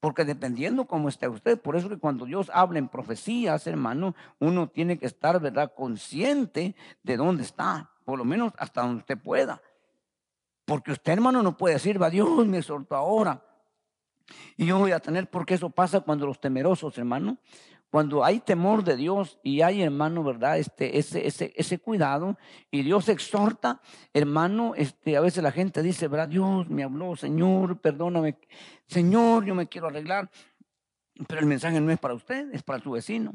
[0.01, 4.69] Porque dependiendo cómo esté usted, por eso que cuando Dios habla en profecías, hermano, uno
[4.69, 6.75] tiene que estar, ¿verdad?, consciente
[7.05, 9.63] de dónde está, por lo menos hasta donde usted pueda.
[10.65, 13.45] Porque usted, hermano, no puede decir, va Dios me exhortó ahora.
[14.57, 17.39] Y yo voy a tener, porque eso pasa cuando los temerosos, hermano,
[17.93, 20.57] cuando hay temor de Dios y hay, hermano, ¿verdad?
[20.57, 22.39] Este, ese, ese, ese cuidado
[22.71, 23.83] y Dios exhorta,
[24.15, 26.29] hermano, este, a veces la gente dice, ¿verdad?
[26.29, 28.39] Dios me habló, Señor, perdóname,
[28.87, 30.31] Señor, yo me quiero arreglar.
[31.29, 33.35] Pero el mensaje no es para usted, es para su vecino.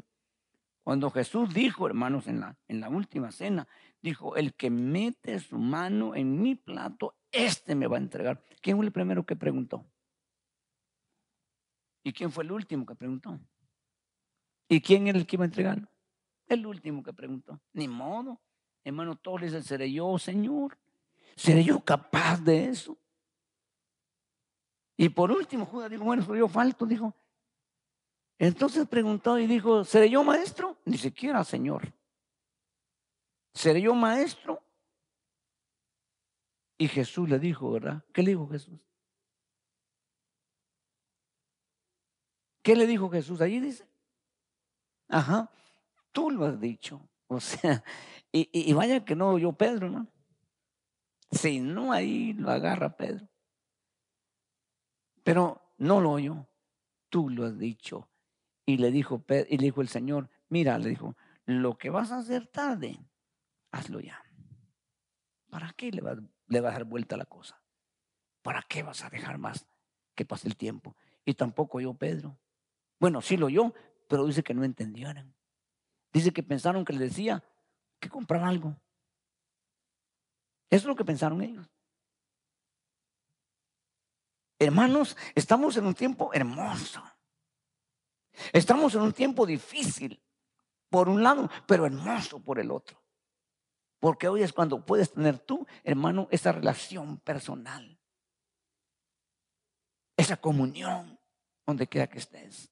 [0.82, 3.68] Cuando Jesús dijo, hermanos, en la, en la última cena,
[4.02, 8.42] dijo, el que mete su mano en mi plato, este me va a entregar.
[8.60, 9.86] ¿Quién fue el primero que preguntó?
[12.02, 13.38] ¿Y quién fue el último que preguntó?
[14.68, 15.88] ¿Y quién era el que iba a entregarlo?
[16.46, 17.60] El último que preguntó.
[17.72, 18.40] Ni modo.
[18.84, 20.78] Hermano, todos le dicen, ¿seré yo, Señor?
[21.36, 22.96] ¿Seré yo capaz de eso?
[24.96, 27.14] Y por último, Judas dijo, bueno, soy yo falto, dijo.
[28.38, 30.76] Entonces preguntó y dijo, ¿seré yo maestro?
[30.84, 31.92] Ni siquiera, Señor.
[33.52, 34.62] ¿Seré yo maestro?
[36.76, 38.04] Y Jesús le dijo, ¿verdad?
[38.12, 38.78] ¿Qué le dijo Jesús?
[42.62, 43.40] ¿Qué le dijo Jesús?
[43.40, 43.86] Allí dice.
[45.08, 45.50] Ajá,
[46.12, 47.00] tú lo has dicho.
[47.30, 47.84] O sea,
[48.32, 50.08] y, vaya que no yo Pedro, ¿no?
[51.30, 53.28] Si no, ahí lo agarra Pedro.
[55.22, 56.48] Pero no lo oyó.
[57.10, 58.08] Tú lo has dicho.
[58.64, 62.18] Y le dijo, y le dijo el Señor, mira, le dijo, lo que vas a
[62.18, 62.98] hacer tarde,
[63.72, 64.22] hazlo ya.
[65.50, 67.62] ¿Para qué le vas, le vas a dar vuelta la cosa?
[68.40, 69.66] ¿Para qué vas a dejar más
[70.14, 70.96] que pase el tiempo?
[71.26, 72.38] Y tampoco yo, Pedro.
[72.98, 73.74] Bueno, sí lo oyó,
[74.08, 75.34] pero dice que no entendieron.
[76.12, 77.44] Dice que pensaron que le decía
[78.00, 78.70] que comprar algo.
[80.70, 81.66] Eso es lo que pensaron ellos.
[84.58, 87.02] Hermanos, estamos en un tiempo hermoso.
[88.52, 90.20] Estamos en un tiempo difícil,
[90.90, 93.00] por un lado, pero hermoso por el otro.
[94.00, 97.98] Porque hoy es cuando puedes tener tú, hermano, esa relación personal.
[100.16, 101.18] Esa comunión,
[101.66, 102.70] donde quiera que estés.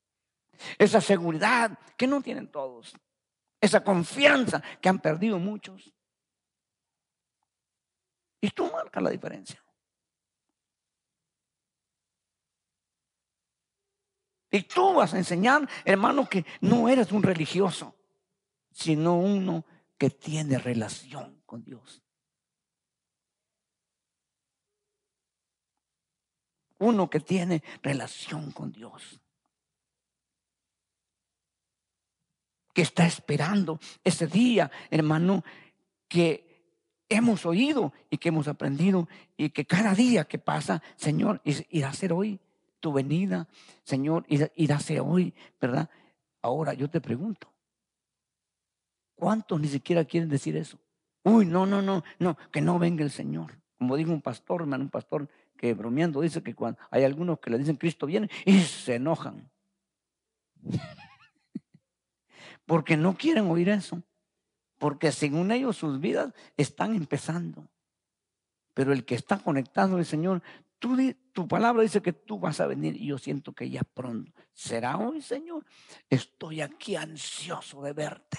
[0.79, 2.95] Esa seguridad que no tienen todos.
[3.61, 5.93] Esa confianza que han perdido muchos.
[8.41, 9.63] Y tú marcas la diferencia.
[14.51, 17.95] Y tú vas a enseñar, hermano, que no eres un religioso,
[18.71, 19.67] sino uno
[19.99, 22.03] que tiene relación con Dios.
[26.79, 29.21] Uno que tiene relación con Dios.
[32.77, 35.43] Que está esperando ese día, hermano,
[36.09, 36.45] que
[37.09, 39.09] hemos oído y que hemos aprendido
[39.39, 42.39] y que cada día que pasa, Señor, irá a ser hoy
[42.79, 43.49] tu venida,
[43.83, 45.89] Señor, irá a ser hoy, ¿verdad?
[46.43, 47.49] Ahora yo te pregunto,
[49.17, 50.79] ¿Cuántos ni siquiera quieren decir eso?
[51.25, 53.59] Uy, no, no, no, no, que no venga el Señor.
[53.79, 57.51] Como dijo un pastor, hermano, un pastor que bromeando dice que cuando hay algunos que
[57.51, 59.51] le dicen Cristo viene y se enojan.
[62.67, 64.03] Porque no quieren oír eso.
[64.79, 67.69] Porque según ellos sus vidas están empezando.
[68.75, 70.43] Pero el que está conectado al Señor,
[70.79, 70.97] tú,
[71.33, 74.33] tu palabra dice que tú vas a venir y yo siento que ya pronto.
[74.53, 75.65] ¿Será hoy, Señor?
[76.11, 78.39] Estoy aquí ansioso de verte.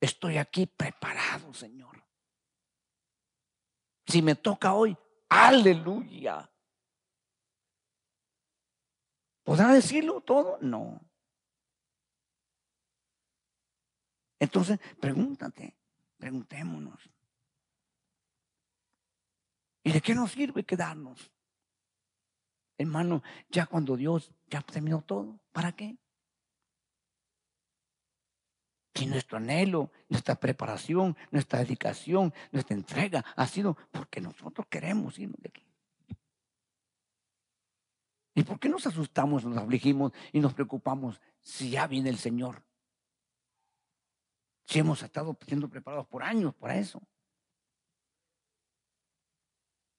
[0.00, 2.04] Estoy aquí preparado, Señor.
[4.06, 4.96] Si me toca hoy,
[5.28, 6.50] aleluya.
[9.44, 10.58] ¿Podrá decirlo todo?
[10.60, 11.07] No.
[14.38, 15.76] Entonces, pregúntate,
[16.16, 17.10] preguntémonos.
[19.82, 21.32] ¿Y de qué nos sirve quedarnos?
[22.76, 25.98] Hermano, ya cuando Dios ya terminó todo, ¿para qué?
[28.94, 35.40] Si nuestro anhelo, nuestra preparación, nuestra dedicación, nuestra entrega ha sido porque nosotros queremos irnos
[35.40, 35.64] de aquí.
[38.34, 42.67] ¿Y por qué nos asustamos, nos afligimos y nos preocupamos si ya viene el Señor?
[44.68, 47.00] Si hemos estado siendo preparados por años para eso.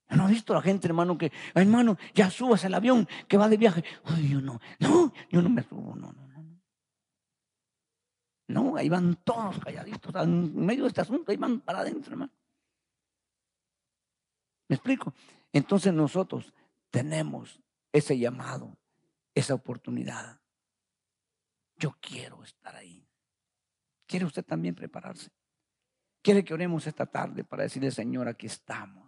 [0.10, 3.58] ¿No ha visto la gente, hermano, que, hermano, ya subas al avión que va de
[3.58, 3.84] viaje?
[4.04, 6.30] Ay, yo no, no, yo no me subo, no, no.
[8.48, 12.34] No, ahí van todos calladitos, en medio de este asunto, ahí van para adentro, hermano.
[14.68, 15.14] ¿Me explico?
[15.52, 16.54] Entonces nosotros
[16.90, 17.60] tenemos
[17.92, 18.78] ese llamado,
[19.34, 20.40] esa oportunidad.
[21.76, 23.09] Yo quiero estar ahí.
[24.10, 25.30] ¿Quiere usted también prepararse?
[26.24, 29.08] ¿Quiere que oremos esta tarde para decirle, Señor, aquí estamos?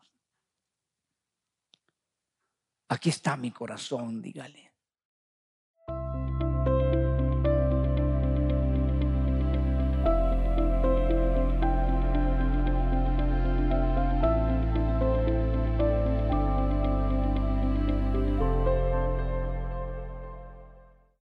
[2.87, 4.70] Aquí está mi corazón, dígale.